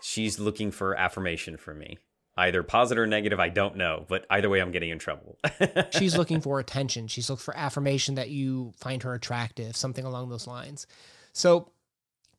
She's 0.00 0.38
looking 0.38 0.70
for 0.70 0.96
affirmation 0.96 1.56
from 1.56 1.78
me 1.78 1.98
either 2.36 2.62
positive 2.62 3.02
or 3.02 3.06
negative 3.06 3.38
i 3.38 3.48
don't 3.48 3.76
know 3.76 4.04
but 4.08 4.24
either 4.30 4.48
way 4.48 4.60
i'm 4.60 4.70
getting 4.70 4.90
in 4.90 4.98
trouble 4.98 5.38
she's 5.90 6.16
looking 6.16 6.40
for 6.40 6.58
attention 6.58 7.06
she's 7.06 7.28
looking 7.28 7.42
for 7.42 7.56
affirmation 7.56 8.14
that 8.14 8.30
you 8.30 8.72
find 8.76 9.02
her 9.02 9.14
attractive 9.14 9.76
something 9.76 10.04
along 10.04 10.28
those 10.28 10.46
lines 10.46 10.86
so 11.32 11.70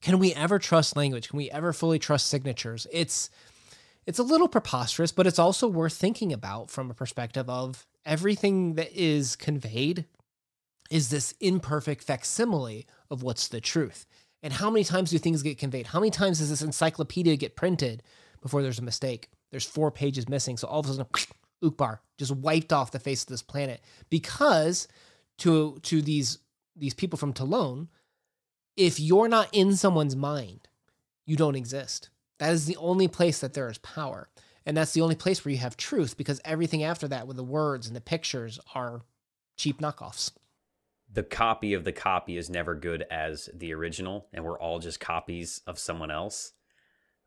can 0.02 0.19
we 0.19 0.34
ever 0.34 0.58
trust 0.60 0.96
language 0.96 1.30
can 1.30 1.38
we 1.38 1.50
ever 1.52 1.74
fully 1.74 2.00
trust 2.00 2.28
signatures 2.28 2.88
it's 2.91 3.30
it's 4.06 4.19
a 4.19 4.24
little 4.24 4.48
preposterous 4.48 5.12
but 5.12 5.28
it's 5.28 5.39
also 5.39 5.67
worth 5.67 5.93
thinking 5.93 6.34
about 6.34 6.69
from 6.72 6.89
a 6.89 6.93
perspective 6.93 7.48
of 7.50 7.86
everything 8.06 8.74
that 8.74 8.91
is 8.93 9.36
conveyed 9.36 10.06
is 10.89 11.10
this 11.10 11.34
imperfect 11.39 12.04
facsimile 12.04 12.86
of 13.10 13.24
what's 13.24 13.48
the 13.48 13.62
truth 13.62 14.06
and 14.41 14.54
how 14.54 14.69
many 14.69 14.84
times 14.84 15.12
do 15.12 15.17
things 15.17 15.43
get 15.43 15.58
conveyed 15.58 15.88
how 15.88 16.00
many 16.00 16.12
times 16.12 16.39
does 16.39 16.50
this 16.50 16.62
encyclopedia 16.62 17.36
get 17.36 17.56
printed 17.56 18.04
before 18.41 18.62
there's 18.62 18.80
a 18.80 18.84
mistake 18.84 19.30
there's 19.54 19.65
four 19.67 19.91
pages 19.91 20.28
missing. 20.28 20.58
So 20.58 20.67
all 20.67 20.80
of 20.80 20.88
a 20.88 20.93
sudden, 20.93 21.06
Uqbar 21.63 22.00
just 22.17 22.36
wiped 22.36 22.74
off 22.74 22.89
the 22.89 23.00
face 23.00 23.22
of 23.22 23.30
this 23.30 23.43
planet 23.43 23.82
because 24.10 24.88
to 25.38 25.80
to 25.84 26.02
these 26.02 26.39
these 26.76 26.96
people 26.96 27.19
from 27.19 27.34
Tlön, 27.34 27.88
if 28.76 29.00
you're 29.00 29.28
not 29.28 29.50
in 29.54 29.76
someone's 29.76 30.15
mind, 30.15 30.67
you 31.28 31.38
don't 31.38 31.56
exist. 31.56 32.10
That 32.39 32.52
is 32.52 32.65
the 32.65 32.78
only 32.78 33.08
place 33.08 33.39
that 33.39 33.54
there 33.54 33.69
is 33.69 33.78
power. 33.78 34.28
And 34.65 34.76
that's 34.76 34.93
the 34.93 35.02
only 35.02 35.15
place 35.15 35.46
where 35.46 35.52
you 35.52 35.60
have 35.60 35.78
truth 35.78 36.17
because 36.17 36.41
everything 36.43 36.84
after 36.84 37.08
that 37.10 37.28
with 37.28 37.38
the 37.38 37.43
words 37.43 37.86
and 37.86 37.96
the 37.96 38.02
pictures 38.02 38.60
are 38.74 39.02
cheap 39.56 39.80
knockoffs. 39.80 40.32
The 41.13 41.23
copy 41.23 41.73
of 41.73 41.84
the 41.84 41.91
copy 41.91 42.38
is 42.38 42.49
never 42.49 42.76
good 42.76 43.06
as 43.12 43.47
the 43.54 43.73
original, 43.73 44.28
and 44.34 44.43
we're 44.43 44.60
all 44.60 44.80
just 44.80 44.99
copies 44.99 45.62
of 45.67 45.78
someone 45.78 46.10
else. 46.10 46.54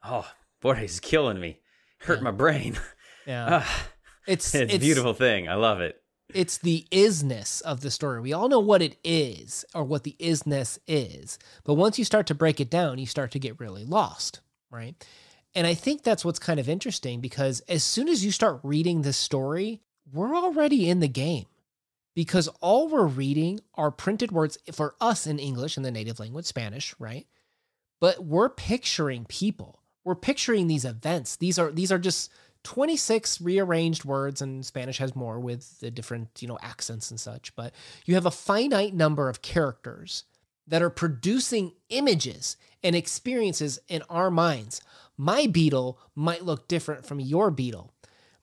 Oh, 0.04 0.28
boy, 0.60 0.74
he's 0.74 1.00
killing 1.00 1.40
me 1.40 1.60
hurt 1.98 2.18
yeah. 2.18 2.24
my 2.24 2.30
brain. 2.30 2.78
Yeah. 3.26 3.64
Ah, 3.66 3.86
it's, 4.28 4.54
it's 4.54 4.74
a 4.74 4.78
beautiful 4.78 5.14
thing. 5.14 5.48
I 5.48 5.54
love 5.54 5.80
it. 5.80 6.00
It's 6.34 6.58
the 6.58 6.86
isness 6.92 7.62
of 7.62 7.80
the 7.80 7.90
story. 7.90 8.20
We 8.20 8.32
all 8.32 8.48
know 8.48 8.60
what 8.60 8.82
it 8.82 8.96
is 9.04 9.64
or 9.74 9.82
what 9.82 10.04
the 10.04 10.16
isness 10.20 10.78
is. 10.86 11.38
But 11.64 11.74
once 11.74 11.98
you 11.98 12.04
start 12.04 12.26
to 12.28 12.34
break 12.34 12.60
it 12.60 12.70
down, 12.70 12.98
you 12.98 13.06
start 13.06 13.30
to 13.32 13.38
get 13.38 13.60
really 13.60 13.84
lost, 13.84 14.40
right? 14.70 14.94
And 15.54 15.66
I 15.66 15.74
think 15.74 16.02
that's 16.02 16.24
what's 16.24 16.38
kind 16.38 16.58
of 16.58 16.68
interesting 16.68 17.20
because 17.20 17.60
as 17.68 17.82
soon 17.82 18.08
as 18.08 18.24
you 18.24 18.30
start 18.30 18.60
reading 18.62 19.02
this 19.02 19.16
story, 19.16 19.80
we're 20.12 20.36
already 20.36 20.88
in 20.88 21.00
the 21.00 21.08
game 21.08 21.46
because 22.16 22.48
all 22.60 22.88
we're 22.88 23.06
reading 23.06 23.60
are 23.74 23.92
printed 23.92 24.32
words 24.32 24.58
for 24.72 24.96
us 25.00 25.28
in 25.28 25.38
English 25.38 25.76
in 25.76 25.84
the 25.84 25.92
native 25.92 26.18
language, 26.18 26.46
Spanish, 26.46 26.96
right? 26.98 27.28
But 28.00 28.24
we're 28.24 28.48
picturing 28.48 29.24
people 29.26 29.84
we're 30.06 30.14
picturing 30.14 30.68
these 30.68 30.84
events. 30.84 31.34
These 31.34 31.58
are 31.58 31.72
these 31.72 31.90
are 31.90 31.98
just 31.98 32.30
26 32.62 33.40
rearranged 33.40 34.04
words, 34.04 34.40
and 34.40 34.64
Spanish 34.64 34.98
has 34.98 35.16
more 35.16 35.40
with 35.40 35.80
the 35.80 35.90
different, 35.90 36.28
you 36.40 36.46
know, 36.46 36.58
accents 36.62 37.10
and 37.10 37.18
such. 37.18 37.54
But 37.56 37.74
you 38.04 38.14
have 38.14 38.24
a 38.24 38.30
finite 38.30 38.94
number 38.94 39.28
of 39.28 39.42
characters 39.42 40.22
that 40.68 40.80
are 40.80 40.90
producing 40.90 41.72
images 41.88 42.56
and 42.84 42.94
experiences 42.94 43.80
in 43.88 44.02
our 44.08 44.30
minds. 44.30 44.80
My 45.16 45.48
beetle 45.48 45.98
might 46.14 46.44
look 46.44 46.68
different 46.68 47.04
from 47.04 47.18
your 47.18 47.50
beetle. 47.50 47.92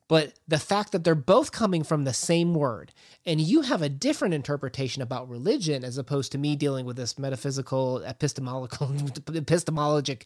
But 0.08 0.34
the 0.48 0.60
fact 0.60 0.92
that 0.92 1.04
they're 1.04 1.16
both 1.16 1.52
coming 1.52 1.84
from 1.84 2.04
the 2.04 2.14
same 2.14 2.54
word 2.54 2.94
and 3.26 3.40
you 3.40 3.62
have 3.62 3.82
a 3.82 3.90
different 3.90 4.34
interpretation 4.34 5.02
about 5.02 5.30
religion 5.30 5.84
as 5.84 5.98
opposed 5.98 6.32
to 6.34 6.38
me 6.38 6.56
dealing 6.56 6.86
with 6.86 6.98
this 6.98 7.18
metaphysical, 7.18 8.04
epistemological, 8.04 8.88
epistemologic, 8.88 10.24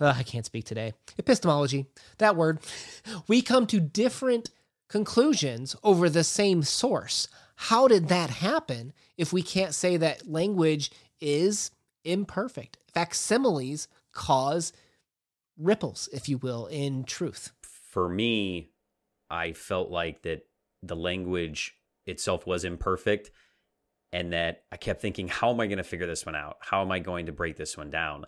uh, 0.00 0.14
I 0.16 0.22
can't 0.22 0.46
speak 0.46 0.64
today, 0.64 0.94
epistemology, 1.18 1.86
that 2.18 2.36
word, 2.36 2.60
we 3.28 3.42
come 3.42 3.66
to 3.66 3.80
different 3.80 4.50
conclusions 4.88 5.76
over 5.84 6.08
the 6.08 6.24
same 6.24 6.62
source. 6.62 7.28
How 7.54 7.88
did 7.88 8.08
that 8.08 8.30
happen 8.30 8.94
if 9.18 9.32
we 9.32 9.42
can't 9.42 9.74
say 9.74 9.98
that 9.98 10.26
language 10.26 10.90
is 11.20 11.70
imperfect? 12.04 12.78
Facsimiles 12.94 13.86
cause 14.12 14.72
ripples, 15.58 16.08
if 16.12 16.28
you 16.28 16.38
will, 16.38 16.66
in 16.66 17.04
truth. 17.04 17.52
For 17.62 18.08
me, 18.08 18.69
I 19.30 19.52
felt 19.52 19.90
like 19.90 20.22
that 20.22 20.46
the 20.82 20.96
language 20.96 21.76
itself 22.06 22.46
was 22.46 22.64
imperfect 22.64 23.30
and 24.12 24.32
that 24.32 24.64
I 24.72 24.76
kept 24.76 25.00
thinking, 25.00 25.28
how 25.28 25.50
am 25.50 25.60
I 25.60 25.66
going 25.66 25.78
to 25.78 25.84
figure 25.84 26.06
this 26.06 26.26
one 26.26 26.34
out? 26.34 26.56
How 26.60 26.82
am 26.82 26.90
I 26.90 26.98
going 26.98 27.26
to 27.26 27.32
break 27.32 27.56
this 27.56 27.76
one 27.76 27.90
down? 27.90 28.24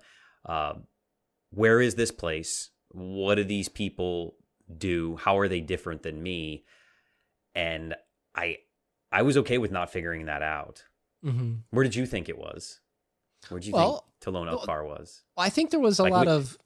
Uh, 0.47 0.75
where 1.51 1.81
is 1.81 1.97
this 1.97 2.11
place? 2.11 2.71
What 2.91 3.35
do 3.37 3.45
these 3.45 3.69
people 3.69 4.37
do? 4.77 5.17
How 5.17 5.39
are 5.39 5.49
they 5.49 5.61
different 5.61 6.03
than 6.03 6.23
me? 6.23 6.65
And 7.55 7.95
I, 8.35 8.59
I 9.11 9.23
was 9.23 9.37
okay 9.39 9.59
with 9.59 9.73
not 9.73 9.91
figuring 9.91 10.27
that 10.27 10.43
out. 10.43 10.85
Mm-hmm. 11.25 11.55
Where 11.71 11.85
did 11.85 11.95
you 11.95 12.07
think 12.07 12.29
it 12.29 12.39
was? 12.39 12.81
Where 13.49 13.59
did 13.59 13.67
you 13.67 13.73
well, 13.73 14.07
think 14.21 14.37
Tlön 14.37 14.53
Akbar 14.53 14.85
was? 14.85 15.23
I 15.37 15.49
think 15.49 15.71
there 15.71 15.81
was 15.81 15.99
a 15.99 16.05
like, 16.05 16.13
lot 16.13 16.29
of. 16.29 16.57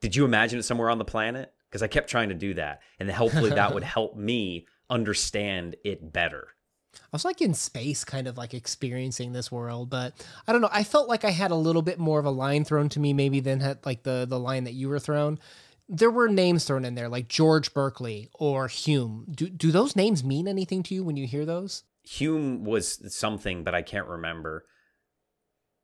Did 0.00 0.14
you 0.14 0.24
imagine 0.24 0.58
it 0.58 0.62
somewhere 0.62 0.90
on 0.90 0.98
the 0.98 1.04
planet? 1.04 1.52
Because 1.74 1.82
I 1.82 1.88
kept 1.88 2.08
trying 2.08 2.28
to 2.28 2.36
do 2.36 2.54
that, 2.54 2.82
and 3.00 3.10
hopefully 3.10 3.50
that 3.50 3.74
would 3.74 3.82
help 3.98 4.16
me 4.16 4.64
understand 4.88 5.74
it 5.84 6.12
better. 6.12 6.50
I 6.94 6.98
was 7.10 7.24
like 7.24 7.42
in 7.42 7.52
space, 7.52 8.04
kind 8.04 8.28
of 8.28 8.38
like 8.38 8.54
experiencing 8.54 9.32
this 9.32 9.50
world, 9.50 9.90
but 9.90 10.24
I 10.46 10.52
don't 10.52 10.60
know. 10.60 10.68
I 10.70 10.84
felt 10.84 11.08
like 11.08 11.24
I 11.24 11.30
had 11.30 11.50
a 11.50 11.56
little 11.56 11.82
bit 11.82 11.98
more 11.98 12.20
of 12.20 12.26
a 12.26 12.30
line 12.30 12.64
thrown 12.64 12.88
to 12.90 13.00
me, 13.00 13.12
maybe 13.12 13.40
than 13.40 13.58
had 13.58 13.84
like 13.84 14.04
the 14.04 14.24
the 14.24 14.38
line 14.38 14.62
that 14.64 14.74
you 14.74 14.88
were 14.88 15.00
thrown. 15.00 15.40
There 15.88 16.12
were 16.12 16.28
names 16.28 16.64
thrown 16.64 16.84
in 16.84 16.94
there, 16.94 17.08
like 17.08 17.26
George 17.26 17.74
Berkeley 17.74 18.30
or 18.34 18.68
Hume. 18.68 19.26
Do 19.28 19.48
do 19.48 19.72
those 19.72 19.96
names 19.96 20.22
mean 20.22 20.46
anything 20.46 20.84
to 20.84 20.94
you 20.94 21.02
when 21.02 21.16
you 21.16 21.26
hear 21.26 21.44
those? 21.44 21.82
Hume 22.04 22.62
was 22.62 23.12
something, 23.12 23.64
but 23.64 23.74
I 23.74 23.82
can't 23.82 24.06
remember. 24.06 24.64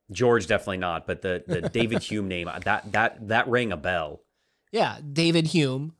George 0.09 0.47
definitely 0.47 0.77
not, 0.77 1.05
but 1.05 1.21
the 1.21 1.43
the 1.45 1.63
David 1.63 2.01
Hume 2.03 2.29
name 2.29 2.47
uh, 2.47 2.59
that 2.59 2.93
that 2.93 3.27
that 3.27 3.49
rang 3.49 3.73
a 3.73 3.77
bell. 3.77 4.21
Yeah, 4.71 4.99
David 5.13 5.47
Hume, 5.47 5.93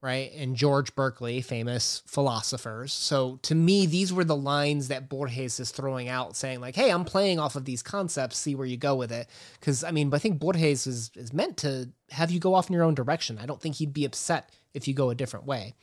right? 0.00 0.32
And 0.34 0.56
George 0.56 0.94
Berkeley, 0.94 1.40
famous 1.40 2.02
philosophers. 2.06 2.92
So 2.92 3.38
to 3.42 3.54
me, 3.54 3.86
these 3.86 4.12
were 4.12 4.24
the 4.24 4.36
lines 4.36 4.88
that 4.88 5.08
Borges 5.08 5.58
is 5.60 5.70
throwing 5.70 6.08
out, 6.08 6.36
saying, 6.36 6.60
like, 6.60 6.76
hey, 6.76 6.90
I'm 6.90 7.04
playing 7.04 7.38
off 7.38 7.56
of 7.56 7.64
these 7.64 7.82
concepts, 7.82 8.38
see 8.38 8.54
where 8.54 8.66
you 8.66 8.76
go 8.76 8.94
with 8.94 9.12
it. 9.12 9.28
Because, 9.58 9.84
I 9.84 9.90
mean, 9.90 10.12
I 10.12 10.18
think 10.18 10.38
Borges 10.38 10.86
is, 10.86 11.10
is 11.14 11.32
meant 11.32 11.56
to 11.58 11.90
have 12.10 12.30
you 12.30 12.40
go 12.40 12.54
off 12.54 12.68
in 12.68 12.74
your 12.74 12.84
own 12.84 12.94
direction. 12.94 13.38
I 13.38 13.46
don't 13.46 13.60
think 13.60 13.76
he'd 13.76 13.92
be 13.94 14.04
upset 14.04 14.50
if 14.74 14.88
you 14.88 14.94
go 14.94 15.10
a 15.10 15.14
different 15.14 15.46
way. 15.46 15.74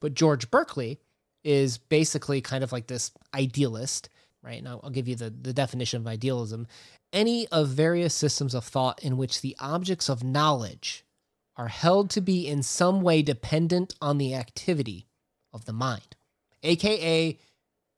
But 0.00 0.14
George 0.14 0.50
Berkeley 0.50 0.98
is 1.42 1.78
basically 1.78 2.40
kind 2.40 2.64
of 2.64 2.72
like 2.72 2.86
this 2.86 3.10
idealist, 3.34 4.08
right? 4.42 4.62
Now, 4.62 4.80
I'll 4.82 4.90
give 4.90 5.08
you 5.08 5.16
the, 5.16 5.30
the 5.30 5.52
definition 5.52 6.00
of 6.00 6.06
idealism 6.06 6.66
any 7.14 7.46
of 7.48 7.68
various 7.68 8.12
systems 8.12 8.54
of 8.54 8.64
thought 8.64 9.02
in 9.02 9.16
which 9.16 9.40
the 9.40 9.56
objects 9.60 10.10
of 10.10 10.24
knowledge 10.24 11.03
are 11.56 11.68
held 11.68 12.10
to 12.10 12.20
be 12.20 12.46
in 12.48 12.62
some 12.62 13.00
way 13.00 13.22
dependent 13.22 13.94
on 14.00 14.18
the 14.18 14.34
activity 14.34 15.06
of 15.52 15.64
the 15.64 15.72
mind, 15.72 16.16
aka 16.62 17.38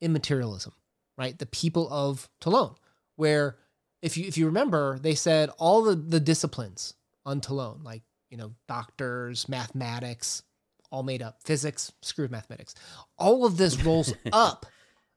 immaterialism, 0.00 0.72
right? 1.16 1.38
The 1.38 1.46
people 1.46 1.88
of 1.90 2.28
Tlön, 2.40 2.76
where 3.16 3.56
if 4.02 4.16
you 4.16 4.26
if 4.26 4.36
you 4.36 4.46
remember, 4.46 4.98
they 4.98 5.14
said 5.14 5.50
all 5.58 5.82
the, 5.82 5.94
the 5.94 6.20
disciplines 6.20 6.94
on 7.24 7.40
Tlön, 7.40 7.82
like, 7.82 8.02
you 8.30 8.36
know, 8.36 8.52
doctors, 8.68 9.48
mathematics, 9.48 10.42
all 10.90 11.02
made 11.02 11.22
up, 11.22 11.42
physics, 11.42 11.92
screw 12.02 12.28
mathematics. 12.28 12.74
All 13.18 13.44
of 13.44 13.56
this 13.56 13.82
rolls 13.82 14.14
up. 14.32 14.66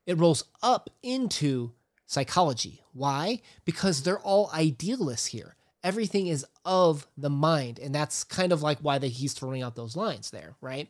It 0.06 0.18
rolls 0.18 0.44
up 0.62 0.90
into 1.02 1.72
psychology. 2.06 2.82
Why? 2.92 3.42
Because 3.64 4.02
they're 4.02 4.18
all 4.18 4.50
idealists 4.52 5.26
here 5.26 5.56
everything 5.82 6.26
is 6.26 6.44
of 6.64 7.06
the 7.16 7.30
mind. 7.30 7.78
And 7.78 7.94
that's 7.94 8.24
kind 8.24 8.52
of 8.52 8.62
like 8.62 8.78
why 8.80 8.98
the, 8.98 9.08
he's 9.08 9.32
throwing 9.32 9.62
out 9.62 9.76
those 9.76 9.96
lines 9.96 10.30
there, 10.30 10.54
right? 10.60 10.88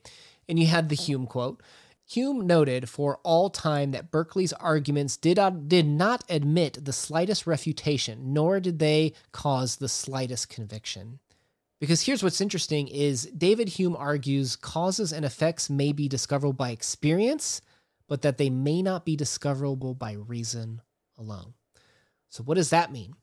And 0.48 0.59
you 0.59 0.66
had 0.66 0.88
the 0.88 0.96
Hume 0.96 1.26
quote. 1.26 1.62
Hume 2.09 2.44
noted 2.44 2.88
for 2.88 3.20
all 3.22 3.50
time 3.50 3.92
that 3.92 4.11
Berkeley's 4.11 4.53
arguments 4.55 5.16
did, 5.16 5.38
did 5.68 5.87
not 5.87 6.24
admit 6.29 6.85
the 6.85 6.92
slightest 6.92 7.46
refutation, 7.46 8.33
nor 8.33 8.59
did 8.59 8.81
they 8.81 9.12
cause 9.31 9.76
the 9.76 9.88
slightest 9.88 10.48
conviction. 10.48 11.20
Because 11.81 12.03
here's 12.03 12.22
what's 12.22 12.40
interesting 12.40 12.88
is 12.88 13.26
David 13.26 13.68
Hume 13.68 13.96
argues 13.96 14.57
causes 14.57 15.12
and 15.12 15.24
effects 15.24 15.70
may 15.70 15.92
be 15.92 16.09
discoverable 16.09 16.53
by 16.53 16.70
experience, 16.70 17.62
but 18.09 18.22
that 18.22 18.38
they 18.38 18.50
may 18.50 18.83
not 18.83 19.05
be 19.05 19.14
discoverable 19.14 19.94
by 19.94 20.12
reason 20.12 20.83
alone. 21.16 21.55
So 22.29 22.42
what 22.42 22.57
does 22.57 22.70
that 22.70 22.92
mean? 22.92 23.14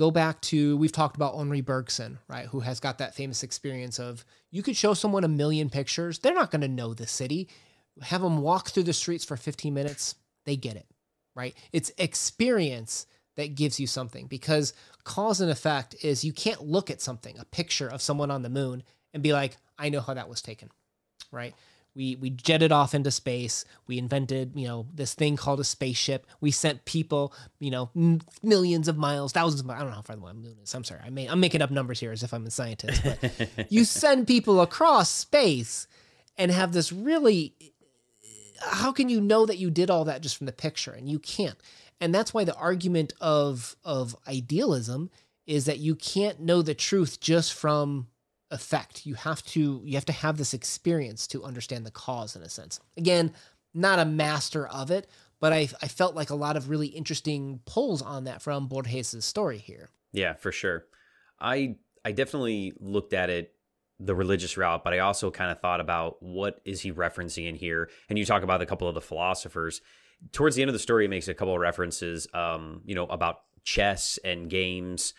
Go 0.00 0.10
back 0.10 0.40
to 0.40 0.78
we've 0.78 0.90
talked 0.90 1.14
about 1.14 1.34
Henri 1.34 1.60
Bergson, 1.60 2.18
right, 2.26 2.46
who 2.46 2.60
has 2.60 2.80
got 2.80 2.96
that 2.96 3.14
famous 3.14 3.42
experience 3.42 3.98
of 3.98 4.24
you 4.50 4.62
could 4.62 4.74
show 4.74 4.94
someone 4.94 5.24
a 5.24 5.28
million 5.28 5.68
pictures, 5.68 6.18
they're 6.18 6.32
not 6.32 6.50
going 6.50 6.62
to 6.62 6.68
know 6.68 6.94
the 6.94 7.06
city. 7.06 7.50
Have 8.00 8.22
them 8.22 8.40
walk 8.40 8.70
through 8.70 8.84
the 8.84 8.94
streets 8.94 9.26
for 9.26 9.36
15 9.36 9.74
minutes, 9.74 10.14
they 10.46 10.56
get 10.56 10.76
it, 10.76 10.86
right? 11.36 11.54
It's 11.70 11.92
experience 11.98 13.04
that 13.36 13.54
gives 13.54 13.78
you 13.78 13.86
something 13.86 14.26
because 14.26 14.72
cause 15.04 15.42
and 15.42 15.50
effect 15.50 15.94
is 16.02 16.24
you 16.24 16.32
can't 16.32 16.62
look 16.62 16.90
at 16.90 17.02
something, 17.02 17.38
a 17.38 17.44
picture 17.44 17.88
of 17.88 18.00
someone 18.00 18.30
on 18.30 18.40
the 18.40 18.48
moon 18.48 18.82
and 19.12 19.22
be 19.22 19.34
like, 19.34 19.58
I 19.78 19.90
know 19.90 20.00
how 20.00 20.14
that 20.14 20.30
was 20.30 20.40
taken, 20.40 20.70
right? 21.30 21.52
We 22.00 22.16
we 22.16 22.30
jetted 22.30 22.72
off 22.72 22.94
into 22.94 23.10
space. 23.10 23.66
We 23.86 23.98
invented 23.98 24.52
you 24.54 24.66
know 24.66 24.86
this 24.94 25.12
thing 25.12 25.36
called 25.36 25.60
a 25.60 25.64
spaceship. 25.64 26.26
We 26.40 26.50
sent 26.50 26.86
people 26.86 27.34
you 27.58 27.70
know 27.70 27.90
m- 27.94 28.22
millions 28.42 28.88
of 28.88 28.96
miles 28.96 29.32
thousands 29.32 29.60
of 29.60 29.66
miles 29.66 29.78
i 29.78 29.82
don't 29.82 29.90
know 29.90 29.96
how 29.96 30.02
far 30.02 30.16
the 30.16 30.22
moon 30.22 30.56
is. 30.62 30.74
I'm 30.74 30.84
sorry. 30.84 31.00
I 31.04 31.10
may, 31.10 31.26
i'm 31.26 31.40
making 31.40 31.60
up 31.60 31.70
numbers 31.70 32.00
here 32.00 32.10
as 32.10 32.22
if 32.22 32.32
i'm 32.32 32.46
a 32.46 32.50
scientist 32.50 33.02
but 33.04 33.50
you 33.68 33.84
send 33.84 34.26
people 34.26 34.60
across 34.60 35.10
space 35.10 35.86
and 36.38 36.50
have 36.50 36.72
this 36.72 36.90
really 36.90 37.54
how 38.60 38.92
can 38.92 39.08
you 39.08 39.20
know 39.20 39.46
that 39.46 39.58
you 39.58 39.70
did 39.70 39.90
all 39.90 40.04
that 40.04 40.22
just 40.22 40.36
from 40.36 40.46
the 40.46 40.52
picture? 40.52 40.92
And 40.92 41.08
you 41.08 41.18
can't. 41.18 41.56
And 42.00 42.14
that's 42.14 42.32
why 42.32 42.44
the 42.44 42.54
argument 42.54 43.12
of 43.20 43.76
of 43.84 44.16
idealism 44.26 45.10
is 45.46 45.66
that 45.66 45.78
you 45.78 45.94
can't 45.94 46.40
know 46.40 46.62
the 46.62 46.74
truth 46.74 47.20
just 47.20 47.52
from 47.52 48.06
effect. 48.50 49.06
You 49.06 49.14
have 49.14 49.44
to 49.46 49.82
you 49.84 49.94
have 49.94 50.04
to 50.06 50.12
have 50.12 50.36
this 50.36 50.54
experience 50.54 51.26
to 51.28 51.44
understand 51.44 51.86
the 51.86 51.90
cause 51.90 52.36
in 52.36 52.42
a 52.42 52.48
sense. 52.48 52.80
Again, 52.96 53.32
not 53.74 53.98
a 53.98 54.04
master 54.04 54.66
of 54.66 54.90
it, 54.90 55.08
but 55.40 55.52
I 55.52 55.68
I 55.82 55.88
felt 55.88 56.14
like 56.14 56.30
a 56.30 56.34
lot 56.34 56.56
of 56.56 56.68
really 56.68 56.88
interesting 56.88 57.60
pulls 57.64 58.02
on 58.02 58.24
that 58.24 58.42
from 58.42 58.68
Borges' 58.68 59.24
story 59.24 59.58
here. 59.58 59.90
Yeah, 60.12 60.34
for 60.34 60.52
sure. 60.52 60.86
I 61.40 61.76
I 62.04 62.12
definitely 62.12 62.72
looked 62.78 63.12
at 63.12 63.30
it 63.30 63.54
the 64.00 64.14
religious 64.14 64.56
route, 64.56 64.82
but 64.82 64.94
I 64.94 65.00
also 65.00 65.30
kind 65.30 65.50
of 65.50 65.60
thought 65.60 65.80
about 65.80 66.22
what 66.22 66.60
is 66.64 66.80
he 66.80 66.90
referencing 66.90 67.46
in 67.46 67.54
here. 67.54 67.90
And 68.08 68.18
you 68.18 68.24
talk 68.24 68.42
about 68.42 68.62
a 68.62 68.66
couple 68.66 68.88
of 68.88 68.94
the 68.94 69.00
philosophers. 69.00 69.82
Towards 70.32 70.56
the 70.56 70.62
end 70.62 70.70
of 70.70 70.72
the 70.72 70.78
story, 70.78 71.04
it 71.04 71.08
makes 71.08 71.28
a 71.28 71.34
couple 71.34 71.54
of 71.54 71.60
references, 71.60 72.26
um, 72.32 72.80
you 72.86 72.94
know, 72.94 73.04
about 73.06 73.42
chess 73.62 74.18
and 74.24 74.48
games 74.48 75.12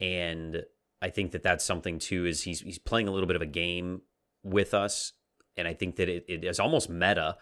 and 0.00 0.64
I 1.00 1.10
think 1.10 1.32
that 1.32 1.42
that's 1.42 1.64
something 1.64 1.98
too. 1.98 2.26
Is 2.26 2.42
he's 2.42 2.60
he's 2.60 2.78
playing 2.78 3.08
a 3.08 3.10
little 3.10 3.26
bit 3.26 3.36
of 3.36 3.42
a 3.42 3.46
game 3.46 4.02
with 4.42 4.74
us, 4.74 5.12
and 5.56 5.68
I 5.68 5.74
think 5.74 5.96
that 5.96 6.08
it, 6.08 6.24
it 6.28 6.44
is 6.44 6.60
almost 6.60 6.90
meta. 6.90 7.36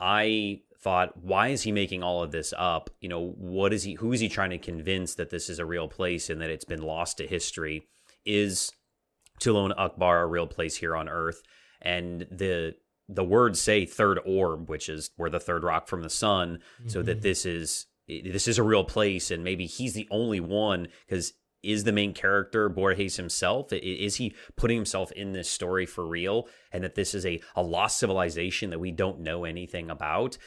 I 0.00 0.62
thought, 0.80 1.16
why 1.16 1.48
is 1.48 1.62
he 1.62 1.70
making 1.70 2.02
all 2.02 2.22
of 2.22 2.32
this 2.32 2.52
up? 2.56 2.90
You 3.00 3.08
know, 3.08 3.34
what 3.36 3.72
is 3.72 3.84
he? 3.84 3.94
Who 3.94 4.12
is 4.12 4.20
he 4.20 4.28
trying 4.28 4.50
to 4.50 4.58
convince 4.58 5.14
that 5.14 5.30
this 5.30 5.48
is 5.48 5.58
a 5.58 5.66
real 5.66 5.88
place 5.88 6.28
and 6.28 6.40
that 6.40 6.50
it's 6.50 6.64
been 6.64 6.82
lost 6.82 7.18
to 7.18 7.26
history? 7.26 7.86
Is 8.24 8.72
Tlön 9.40 9.72
Akbar 9.76 10.22
a 10.22 10.26
real 10.26 10.46
place 10.46 10.76
here 10.76 10.96
on 10.96 11.08
Earth? 11.08 11.42
And 11.80 12.26
the 12.30 12.74
the 13.08 13.24
words 13.24 13.60
say 13.60 13.84
third 13.84 14.18
orb, 14.24 14.68
which 14.68 14.88
is 14.88 15.10
where 15.16 15.30
the 15.30 15.40
third 15.40 15.62
rock 15.62 15.88
from 15.88 16.02
the 16.02 16.10
sun, 16.10 16.58
mm-hmm. 16.80 16.88
so 16.88 17.02
that 17.02 17.18
mm-hmm. 17.18 17.22
this 17.22 17.46
is 17.46 17.86
this 18.08 18.48
is 18.48 18.58
a 18.58 18.62
real 18.62 18.84
place, 18.84 19.30
and 19.30 19.44
maybe 19.44 19.66
he's 19.66 19.94
the 19.94 20.08
only 20.10 20.40
one 20.40 20.88
because 21.06 21.32
is 21.62 21.84
the 21.84 21.92
main 21.92 22.12
character 22.12 22.68
Borges 22.68 23.16
himself? 23.16 23.72
Is 23.72 24.16
he 24.16 24.34
putting 24.56 24.76
himself 24.76 25.12
in 25.12 25.32
this 25.32 25.48
story 25.48 25.86
for 25.86 26.06
real? 26.06 26.48
And 26.72 26.84
that 26.84 26.94
this 26.94 27.14
is 27.14 27.24
a, 27.24 27.40
a 27.54 27.62
lost 27.62 27.98
civilization 27.98 28.70
that 28.70 28.80
we 28.80 28.90
don't 28.90 29.20
know 29.20 29.44
anything 29.44 29.90
about? 29.90 30.38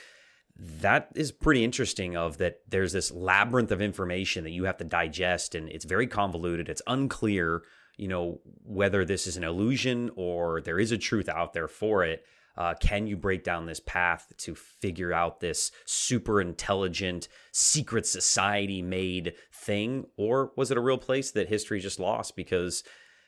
That 0.57 1.09
is 1.15 1.31
pretty 1.31 1.63
interesting 1.63 2.15
of 2.15 2.37
that 2.37 2.61
there's 2.67 2.93
this 2.93 3.11
labyrinth 3.11 3.71
of 3.71 3.81
information 3.81 4.43
that 4.43 4.51
you 4.51 4.65
have 4.65 4.77
to 4.77 4.85
digest 4.85 5.55
and 5.55 5.69
it's 5.69 5.85
very 5.85 6.07
convoluted. 6.07 6.69
It's 6.69 6.81
unclear, 6.87 7.63
you 7.97 8.07
know, 8.07 8.39
whether 8.63 9.03
this 9.03 9.27
is 9.27 9.37
an 9.37 9.43
illusion 9.43 10.11
or 10.15 10.61
there 10.61 10.79
is 10.79 10.91
a 10.91 10.97
truth 10.97 11.27
out 11.27 11.53
there 11.53 11.67
for 11.67 12.05
it. 12.05 12.25
Uh, 12.57 12.73
can 12.79 13.05
you 13.07 13.17
break 13.17 13.43
down 13.43 13.65
this 13.65 13.81
path 13.81 14.31
to 14.37 14.55
figure 14.55 15.11
out 15.11 15.39
this 15.39 15.71
super 15.85 16.39
intelligent 16.39 17.27
secret 17.51 18.05
society 18.05 18.81
made 18.81 19.33
thing? 19.53 20.05
Or 20.17 20.51
was 20.55 20.71
it 20.71 20.77
a 20.77 20.81
real 20.81 20.97
place 20.97 21.31
that 21.31 21.49
history 21.49 21.79
just 21.79 21.99
lost 21.99 22.35
because 22.35 22.83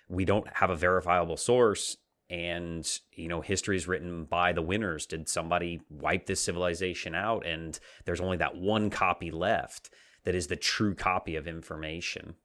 we 0.08 0.24
don't 0.24 0.48
have 0.56 0.70
a 0.70 0.76
verifiable 0.76 1.38
source? 1.38 1.98
And, 2.30 2.90
you 3.14 3.28
know, 3.30 3.42
history 3.42 3.78
is 3.78 3.88
written 3.88 4.26
by 4.26 4.52
the 4.52 4.62
winners. 4.62 5.06
Did 5.06 5.30
somebody 5.30 5.82
wipe 5.90 6.26
this 6.26 6.42
civilization 6.42 7.16
out? 7.16 7.46
And 7.46 7.80
there's 8.06 8.20
only 8.22 8.38
that 8.38 8.56
one 8.56 8.90
copy 8.90 9.32
left 9.32 9.90
that 10.24 10.36
is 10.36 10.48
the 10.48 10.58
true 10.58 10.94
copy 10.94 11.38
of 11.38 11.48
information. 11.48 12.36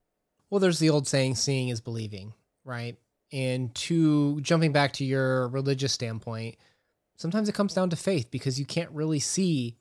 Well, 0.51 0.61
there's 0.61 0.79
the 0.79 0.91
old 0.91 1.09
saying, 1.09 1.35
seeing 1.37 1.69
is 1.69 1.81
believing, 1.81 2.35
right? 2.65 2.97
And 3.33 3.75
to 3.75 4.41
jumping 4.43 4.73
back 4.73 4.93
to 4.95 5.05
your 5.05 5.49
religious 5.49 5.93
standpoint, 5.93 6.57
sometimes 7.17 7.49
it 7.49 7.55
comes 7.55 7.75
down 7.75 7.91
to 7.91 7.97
faith 7.97 8.31
because 8.31 8.59
you 8.59 8.67
can't 8.67 8.91
really 8.91 9.21
see 9.21 9.77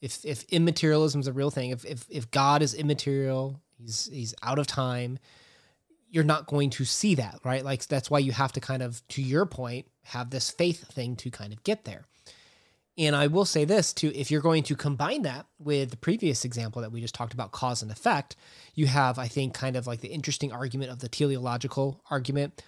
if 0.00 0.24
if 0.24 0.44
immaterialism 0.48 1.20
is 1.20 1.26
a 1.26 1.32
real 1.32 1.50
thing, 1.50 1.70
if 1.70 1.84
if 1.84 2.06
if 2.08 2.30
God 2.30 2.62
is 2.62 2.74
immaterial, 2.74 3.60
he's 3.76 4.08
he's 4.12 4.34
out 4.42 4.58
of 4.58 4.66
time, 4.66 5.18
you're 6.10 6.24
not 6.24 6.46
going 6.46 6.70
to 6.70 6.84
see 6.84 7.14
that, 7.16 7.40
right? 7.44 7.64
Like 7.64 7.86
that's 7.86 8.10
why 8.10 8.20
you 8.20 8.32
have 8.32 8.52
to 8.52 8.60
kind 8.60 8.82
of 8.82 9.06
to 9.08 9.22
your 9.22 9.46
point 9.46 9.86
have 10.04 10.30
this 10.30 10.50
faith 10.50 10.86
thing 10.92 11.16
to 11.16 11.30
kind 11.30 11.52
of 11.52 11.62
get 11.64 11.84
there. 11.84 12.04
And 12.96 13.14
I 13.14 13.28
will 13.28 13.44
say 13.44 13.64
this 13.64 13.92
too 13.92 14.12
if 14.14 14.30
you're 14.30 14.40
going 14.40 14.62
to 14.64 14.76
combine 14.76 15.22
that 15.22 15.46
with 15.58 15.90
the 15.90 15.96
previous 15.96 16.44
example 16.44 16.82
that 16.82 16.92
we 16.92 17.00
just 17.00 17.14
talked 17.14 17.34
about 17.34 17.52
cause 17.52 17.82
and 17.82 17.90
effect, 17.90 18.36
you 18.74 18.86
have 18.86 19.18
I 19.18 19.26
think 19.26 19.54
kind 19.54 19.76
of 19.76 19.86
like 19.86 20.00
the 20.00 20.08
interesting 20.08 20.52
argument 20.52 20.92
of 20.92 21.00
the 21.00 21.08
teleological 21.08 22.00
argument 22.10 22.62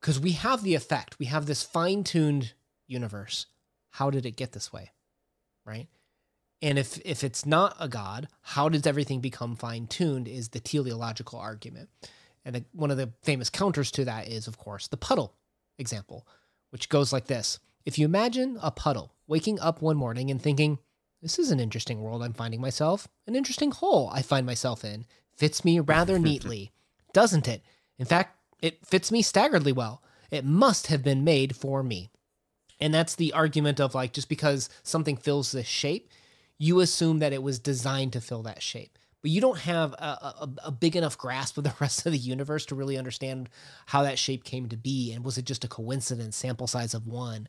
because 0.00 0.18
we 0.18 0.32
have 0.32 0.62
the 0.62 0.74
effect, 0.74 1.18
we 1.20 1.26
have 1.26 1.46
this 1.46 1.62
fine-tuned 1.62 2.54
universe 2.92 3.46
how 3.92 4.10
did 4.10 4.26
it 4.26 4.36
get 4.36 4.52
this 4.52 4.72
way? 4.72 4.90
Right? 5.64 5.88
And 6.60 6.78
if 6.78 6.98
if 7.04 7.22
it's 7.24 7.46
not 7.46 7.76
a 7.78 7.88
god, 7.88 8.28
how 8.40 8.68
does 8.68 8.86
everything 8.86 9.20
become 9.20 9.56
fine 9.56 9.86
tuned? 9.86 10.28
Is 10.28 10.48
the 10.48 10.60
teleological 10.60 11.38
argument, 11.38 11.88
and 12.44 12.54
the, 12.54 12.64
one 12.72 12.90
of 12.90 12.96
the 12.96 13.12
famous 13.22 13.50
counters 13.50 13.90
to 13.92 14.04
that 14.04 14.28
is, 14.28 14.46
of 14.46 14.58
course, 14.58 14.88
the 14.88 14.96
puddle 14.96 15.34
example, 15.78 16.26
which 16.70 16.88
goes 16.88 17.12
like 17.12 17.26
this: 17.26 17.58
If 17.84 17.98
you 17.98 18.04
imagine 18.04 18.58
a 18.62 18.70
puddle 18.70 19.12
waking 19.26 19.60
up 19.60 19.82
one 19.82 19.96
morning 19.96 20.30
and 20.30 20.40
thinking, 20.40 20.78
"This 21.20 21.38
is 21.38 21.50
an 21.50 21.60
interesting 21.60 22.00
world 22.00 22.22
I'm 22.22 22.32
finding 22.32 22.60
myself, 22.60 23.08
an 23.26 23.36
interesting 23.36 23.72
hole 23.72 24.08
I 24.12 24.22
find 24.22 24.46
myself 24.46 24.84
in, 24.84 25.04
fits 25.36 25.64
me 25.64 25.80
rather 25.80 26.18
neatly, 26.18 26.72
doesn't 27.12 27.48
it? 27.48 27.62
In 27.98 28.06
fact, 28.06 28.38
it 28.62 28.86
fits 28.86 29.10
me 29.10 29.20
staggeringly 29.20 29.72
well. 29.72 30.00
It 30.30 30.44
must 30.44 30.86
have 30.86 31.02
been 31.02 31.24
made 31.24 31.56
for 31.56 31.82
me." 31.82 32.11
And 32.82 32.92
that's 32.92 33.14
the 33.14 33.32
argument 33.32 33.78
of 33.78 33.94
like, 33.94 34.12
just 34.12 34.28
because 34.28 34.68
something 34.82 35.16
fills 35.16 35.52
this 35.52 35.68
shape, 35.68 36.10
you 36.58 36.80
assume 36.80 37.20
that 37.20 37.32
it 37.32 37.40
was 37.40 37.60
designed 37.60 38.12
to 38.14 38.20
fill 38.20 38.42
that 38.42 38.60
shape. 38.60 38.98
But 39.20 39.30
you 39.30 39.40
don't 39.40 39.60
have 39.60 39.92
a, 39.92 40.18
a, 40.40 40.50
a, 40.64 40.72
big 40.72 40.96
enough 40.96 41.16
grasp 41.16 41.56
of 41.56 41.62
the 41.62 41.74
rest 41.80 42.04
of 42.06 42.10
the 42.10 42.18
universe 42.18 42.66
to 42.66 42.74
really 42.74 42.98
understand 42.98 43.48
how 43.86 44.02
that 44.02 44.18
shape 44.18 44.42
came 44.42 44.68
to 44.68 44.76
be. 44.76 45.12
And 45.12 45.24
was 45.24 45.38
it 45.38 45.44
just 45.44 45.62
a 45.62 45.68
coincidence, 45.68 46.36
sample 46.36 46.66
size 46.66 46.92
of 46.92 47.06
one? 47.06 47.46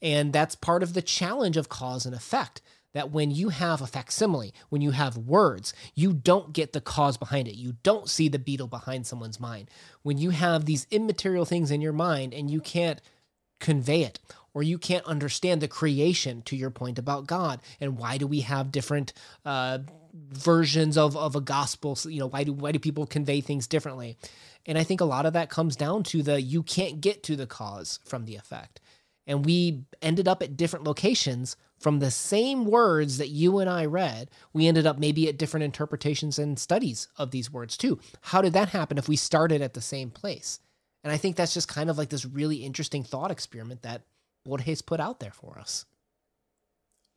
And 0.00 0.32
that's 0.32 0.54
part 0.54 0.84
of 0.84 0.94
the 0.94 1.02
challenge 1.02 1.56
of 1.56 1.68
cause 1.68 2.06
and 2.06 2.14
effect 2.14 2.62
that 2.92 3.10
when 3.10 3.32
you 3.32 3.48
have 3.48 3.82
a 3.82 3.88
facsimile, 3.88 4.54
when 4.68 4.82
you 4.82 4.92
have 4.92 5.16
words, 5.16 5.74
you 5.96 6.12
don't 6.12 6.52
get 6.52 6.74
the 6.74 6.80
cause 6.80 7.16
behind 7.16 7.48
it. 7.48 7.56
You 7.56 7.74
don't 7.82 8.08
see 8.08 8.28
the 8.28 8.38
beetle 8.38 8.68
behind 8.68 9.04
someone's 9.04 9.40
mind. 9.40 9.68
When 10.02 10.16
you 10.16 10.30
have 10.30 10.64
these 10.64 10.86
immaterial 10.92 11.44
things 11.44 11.72
in 11.72 11.80
your 11.80 11.92
mind 11.92 12.32
and 12.32 12.48
you 12.48 12.60
can't 12.60 13.02
convey 13.58 14.02
it 14.02 14.20
or 14.56 14.62
you 14.62 14.78
can't 14.78 15.04
understand 15.04 15.60
the 15.60 15.68
creation 15.68 16.40
to 16.40 16.56
your 16.56 16.70
point 16.70 16.98
about 16.98 17.26
God 17.26 17.60
and 17.78 17.98
why 17.98 18.16
do 18.16 18.26
we 18.26 18.40
have 18.40 18.72
different 18.72 19.12
uh, 19.44 19.80
versions 20.14 20.96
of, 20.96 21.14
of 21.14 21.36
a 21.36 21.42
gospel 21.42 21.98
you 22.06 22.18
know 22.18 22.28
why 22.28 22.42
do 22.42 22.54
why 22.54 22.72
do 22.72 22.78
people 22.78 23.06
convey 23.06 23.42
things 23.42 23.66
differently 23.66 24.16
and 24.64 24.78
I 24.78 24.82
think 24.82 25.02
a 25.02 25.04
lot 25.04 25.26
of 25.26 25.34
that 25.34 25.50
comes 25.50 25.76
down 25.76 26.04
to 26.04 26.22
the 26.22 26.40
you 26.40 26.62
can't 26.62 27.02
get 27.02 27.22
to 27.24 27.36
the 27.36 27.46
cause 27.46 28.00
from 28.06 28.24
the 28.24 28.36
effect 28.36 28.80
and 29.26 29.44
we 29.44 29.84
ended 30.00 30.26
up 30.26 30.42
at 30.42 30.56
different 30.56 30.86
locations 30.86 31.58
from 31.78 31.98
the 31.98 32.10
same 32.10 32.64
words 32.64 33.18
that 33.18 33.28
you 33.28 33.58
and 33.58 33.68
I 33.68 33.84
read, 33.84 34.30
we 34.54 34.66
ended 34.66 34.86
up 34.86 34.98
maybe 34.98 35.28
at 35.28 35.36
different 35.36 35.64
interpretations 35.64 36.38
and 36.38 36.58
studies 36.58 37.08
of 37.18 37.32
these 37.32 37.52
words 37.52 37.76
too. 37.76 37.98
How 38.22 38.40
did 38.40 38.54
that 38.54 38.70
happen 38.70 38.96
if 38.96 39.08
we 39.08 39.16
started 39.16 39.60
at 39.60 39.74
the 39.74 39.82
same 39.82 40.08
place? 40.08 40.60
And 41.04 41.12
I 41.12 41.18
think 41.18 41.36
that's 41.36 41.52
just 41.52 41.68
kind 41.68 41.90
of 41.90 41.98
like 41.98 42.08
this 42.08 42.24
really 42.24 42.64
interesting 42.64 43.04
thought 43.04 43.30
experiment 43.30 43.82
that 43.82 44.02
Borges 44.46 44.80
put 44.80 45.00
out 45.00 45.20
there 45.20 45.32
for 45.32 45.58
us. 45.58 45.84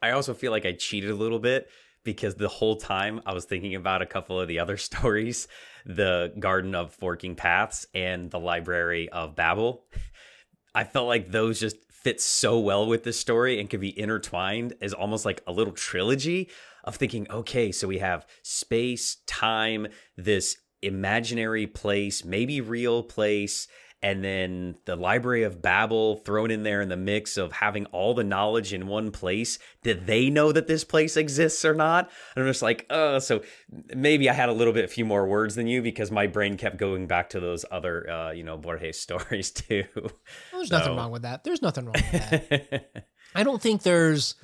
I 0.01 0.11
also 0.11 0.33
feel 0.33 0.51
like 0.51 0.65
I 0.65 0.73
cheated 0.73 1.11
a 1.11 1.15
little 1.15 1.39
bit 1.39 1.69
because 2.03 2.35
the 2.35 2.47
whole 2.47 2.75
time 2.75 3.21
I 3.25 3.33
was 3.33 3.45
thinking 3.45 3.75
about 3.75 4.01
a 4.01 4.05
couple 4.05 4.39
of 4.39 4.47
the 4.47 4.59
other 4.59 4.77
stories 4.89 5.47
the 5.85 6.33
Garden 6.39 6.75
of 6.75 6.93
Forking 6.93 7.35
Paths 7.35 7.85
and 7.93 8.29
the 8.31 8.39
Library 8.39 9.09
of 9.09 9.35
Babel. 9.35 9.85
I 10.75 10.83
felt 10.83 11.07
like 11.07 11.31
those 11.31 11.59
just 11.59 11.77
fit 11.91 12.21
so 12.21 12.59
well 12.59 12.87
with 12.87 13.03
this 13.03 13.19
story 13.19 13.59
and 13.59 13.69
could 13.69 13.81
be 13.81 13.97
intertwined 13.97 14.73
as 14.81 14.93
almost 14.93 15.25
like 15.25 15.41
a 15.45 15.51
little 15.51 15.73
trilogy 15.73 16.49
of 16.83 16.95
thinking, 16.95 17.29
okay, 17.29 17.71
so 17.71 17.87
we 17.87 17.99
have 17.99 18.25
space, 18.41 19.17
time, 19.27 19.87
this 20.15 20.57
imaginary 20.81 21.67
place, 21.67 22.23
maybe 22.23 22.61
real 22.61 23.03
place, 23.03 23.67
and 24.01 24.23
then 24.23 24.75
the 24.85 24.95
Library 24.95 25.43
of 25.43 25.61
Babel 25.61 26.17
thrown 26.17 26.51
in 26.51 26.63
there 26.63 26.81
in 26.81 26.89
the 26.89 26.97
mix 26.97 27.35
of 27.37 27.51
having 27.51 27.85
all 27.87 28.13
the 28.13 28.23
knowledge 28.23 28.73
in 28.73 28.87
one 28.87 29.11
place. 29.11 29.59
Did 29.83 30.07
they 30.07 30.29
know 30.29 30.51
that 30.51 30.67
this 30.67 30.83
place 30.83 31.17
exists 31.17 31.65
or 31.65 31.73
not? 31.73 32.09
And 32.35 32.43
I'm 32.43 32.49
just 32.49 32.61
like, 32.61 32.85
oh, 32.89 33.19
so 33.19 33.41
maybe 33.93 34.29
I 34.29 34.33
had 34.33 34.49
a 34.49 34.53
little 34.53 34.73
bit, 34.73 34.85
a 34.85 34.89
few 34.89 35.05
more 35.05 35.27
words 35.27 35.55
than 35.55 35.67
you 35.67 35.81
because 35.81 36.11
my 36.11 36.27
brain 36.27 36.55
kept 36.55 36.77
going 36.77 37.07
back 37.07 37.29
to 37.31 37.39
those 37.39 37.65
other, 37.69 38.09
uh, 38.09 38.31
you 38.31 38.43
know, 38.43 38.57
Borges 38.57 38.99
stories 39.01 39.51
too. 39.51 39.83
Well, 39.95 40.11
there's 40.53 40.69
so. 40.69 40.77
nothing 40.77 40.95
wrong 40.95 41.11
with 41.11 41.23
that. 41.23 41.43
There's 41.43 41.61
nothing 41.61 41.85
wrong 41.85 41.95
with 41.95 42.11
that. 42.11 43.05
I 43.35 43.43
don't 43.43 43.61
think 43.61 43.83
there's 43.83 44.35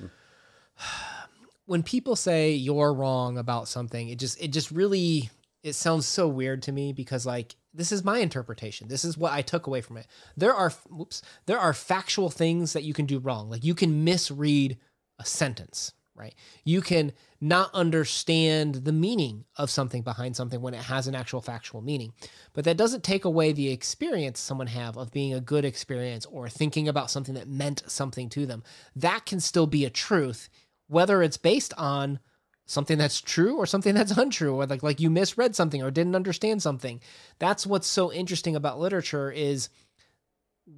when 1.66 1.82
people 1.82 2.16
say 2.16 2.52
you're 2.52 2.94
wrong 2.94 3.38
about 3.38 3.68
something, 3.68 4.08
it 4.08 4.18
just 4.18 4.40
it 4.40 4.48
just 4.48 4.70
really 4.70 5.30
it 5.62 5.74
sounds 5.74 6.06
so 6.06 6.28
weird 6.28 6.62
to 6.62 6.72
me 6.72 6.92
because 6.92 7.26
like 7.26 7.56
this 7.76 7.92
is 7.92 8.04
my 8.04 8.18
interpretation. 8.18 8.88
This 8.88 9.04
is 9.04 9.18
what 9.18 9.32
I 9.32 9.42
took 9.42 9.66
away 9.66 9.80
from 9.80 9.96
it. 9.96 10.06
There 10.36 10.54
are 10.54 10.70
whoops, 10.88 11.22
there 11.46 11.58
are 11.58 11.72
factual 11.72 12.30
things 12.30 12.72
that 12.72 12.84
you 12.84 12.94
can 12.94 13.06
do 13.06 13.18
wrong. 13.18 13.50
Like 13.50 13.64
you 13.64 13.74
can 13.74 14.04
misread 14.04 14.78
a 15.18 15.24
sentence, 15.24 15.92
right? 16.14 16.34
You 16.64 16.80
can 16.80 17.12
not 17.40 17.70
understand 17.74 18.76
the 18.76 18.92
meaning 18.92 19.44
of 19.56 19.70
something 19.70 20.02
behind 20.02 20.36
something 20.36 20.60
when 20.60 20.74
it 20.74 20.82
has 20.82 21.06
an 21.06 21.14
actual 21.14 21.40
factual 21.40 21.82
meaning. 21.82 22.12
But 22.54 22.64
that 22.64 22.78
doesn't 22.78 23.04
take 23.04 23.24
away 23.24 23.52
the 23.52 23.70
experience 23.70 24.40
someone 24.40 24.68
have 24.68 24.96
of 24.96 25.12
being 25.12 25.34
a 25.34 25.40
good 25.40 25.64
experience 25.64 26.26
or 26.26 26.48
thinking 26.48 26.88
about 26.88 27.10
something 27.10 27.34
that 27.34 27.48
meant 27.48 27.82
something 27.86 28.28
to 28.30 28.46
them. 28.46 28.62
That 28.94 29.26
can 29.26 29.40
still 29.40 29.66
be 29.66 29.84
a 29.84 29.90
truth 29.90 30.48
whether 30.88 31.22
it's 31.22 31.36
based 31.36 31.74
on 31.76 32.18
something 32.66 32.98
that's 32.98 33.20
true 33.20 33.56
or 33.56 33.64
something 33.64 33.94
that's 33.94 34.10
untrue 34.18 34.54
or 34.54 34.66
like 34.66 34.82
like 34.82 35.00
you 35.00 35.08
misread 35.08 35.56
something 35.56 35.82
or 35.82 35.90
didn't 35.90 36.16
understand 36.16 36.60
something. 36.60 37.00
That's 37.38 37.66
what's 37.66 37.86
so 37.86 38.12
interesting 38.12 38.54
about 38.54 38.80
literature 38.80 39.30
is 39.30 39.70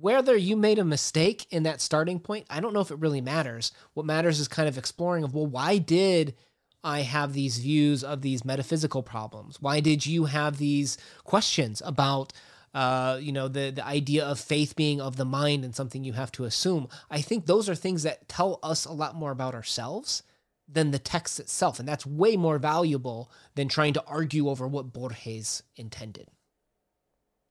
whether 0.01 0.37
you 0.37 0.55
made 0.55 0.79
a 0.79 0.85
mistake 0.85 1.47
in 1.51 1.63
that 1.63 1.81
starting 1.81 2.21
point 2.21 2.45
i 2.51 2.61
don't 2.61 2.75
know 2.75 2.81
if 2.81 2.91
it 2.91 2.99
really 2.99 3.23
matters. 3.23 3.73
What 3.95 4.07
matters 4.07 4.39
is 4.39 4.47
kind 4.47 4.69
of 4.69 4.79
exploring 4.79 5.25
of 5.25 5.35
well 5.35 5.47
why 5.47 5.79
did 5.79 6.37
i 6.85 7.01
have 7.01 7.33
these 7.33 7.59
views 7.59 8.05
of 8.05 8.23
these 8.23 8.45
metaphysical 8.45 9.03
problems? 9.03 9.61
Why 9.61 9.81
did 9.81 10.07
you 10.07 10.27
have 10.27 10.59
these 10.59 10.99
questions 11.25 11.83
about 11.85 12.33
uh, 12.75 13.19
you 13.21 13.33
know 13.33 13.49
the 13.49 13.71
the 13.71 13.85
idea 13.85 14.27
of 14.27 14.39
faith 14.39 14.77
being 14.77 15.01
of 15.01 15.17
the 15.17 15.25
mind 15.25 15.65
and 15.65 15.75
something 15.75 16.05
you 16.05 16.13
have 16.13 16.31
to 16.33 16.45
assume? 16.45 16.87
I 17.11 17.23
think 17.23 17.47
those 17.47 17.67
are 17.71 17.75
things 17.75 18.03
that 18.03 18.29
tell 18.29 18.59
us 18.63 18.85
a 18.85 18.93
lot 18.93 19.15
more 19.15 19.31
about 19.31 19.55
ourselves 19.55 20.23
than 20.69 20.91
the 20.91 20.99
text 20.99 21.41
itself. 21.41 21.79
And 21.79 21.89
that's 21.89 22.07
way 22.07 22.37
more 22.37 22.59
valuable 22.59 23.31
than 23.55 23.69
trying 23.69 23.95
to 23.95 24.05
argue 24.05 24.49
over 24.49 24.69
what 24.69 24.93
Borges 24.93 25.63
intended. 25.77 26.29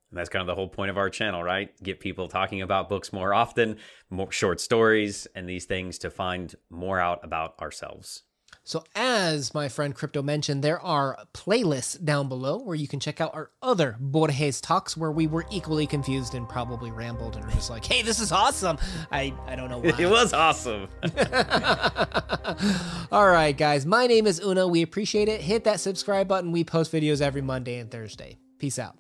And 0.10 0.18
that's 0.18 0.30
kind 0.30 0.42
of 0.42 0.48
the 0.48 0.56
whole 0.56 0.70
point 0.70 0.90
of 0.90 0.98
our 0.98 1.10
channel, 1.10 1.44
right? 1.44 1.72
Get 1.84 2.00
people 2.00 2.28
talking 2.30 2.62
about 2.62 2.88
books 2.88 3.12
more 3.12 3.34
often, 3.34 3.78
more 4.10 4.32
short 4.32 4.62
stories, 4.62 5.28
and 5.36 5.50
these 5.50 5.66
things 5.66 5.98
to 6.00 6.10
find 6.10 6.56
more 6.70 7.00
out 7.00 7.24
about 7.24 7.60
ourselves. 7.60 8.24
So, 8.64 8.84
as 8.96 9.54
my 9.54 9.70
friend 9.70 9.96
Crypto 9.96 10.22
mentioned, 10.22 10.62
there 10.62 10.82
are 10.82 11.18
playlists 11.34 12.04
down 12.04 12.28
below 12.28 12.58
where 12.58 12.76
you 12.76 12.86
can 12.86 13.00
check 13.00 13.22
out 13.22 13.34
our 13.34 13.50
other 13.62 13.96
Borges 13.98 14.60
talks 14.60 14.98
where 14.98 15.10
we 15.10 15.26
were 15.26 15.46
equally 15.50 15.88
confused 15.88 16.36
and 16.36 16.50
probably 16.50 16.92
rambled 16.92 17.38
and 17.38 17.46
were 17.46 17.52
just 17.52 17.70
like, 17.70 17.86
hey, 17.86 18.02
this 18.02 18.20
is 18.20 18.34
awesome. 18.34 18.78
I, 19.10 19.34
I 19.46 19.56
don't 19.56 19.70
know 19.70 19.78
why. 19.80 19.94
It 19.98 20.10
was 20.10 20.34
awesome. 20.34 20.90
All 23.12 23.30
right, 23.30 23.56
guys. 23.58 23.86
My 23.86 24.06
name 24.06 24.28
is 24.28 24.42
Una. 24.42 24.68
We 24.68 24.82
appreciate 24.82 25.30
it. 25.30 25.40
Hit 25.40 25.64
that 25.64 25.80
subscribe 25.80 26.28
button. 26.28 26.52
We 26.52 26.66
post 26.66 26.92
videos 26.92 27.22
every 27.22 27.42
Monday 27.42 27.80
and 27.80 27.90
Thursday. 27.90 28.38
Peace 28.60 28.80
out. 28.80 28.98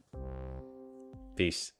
Peace. 1.36 1.74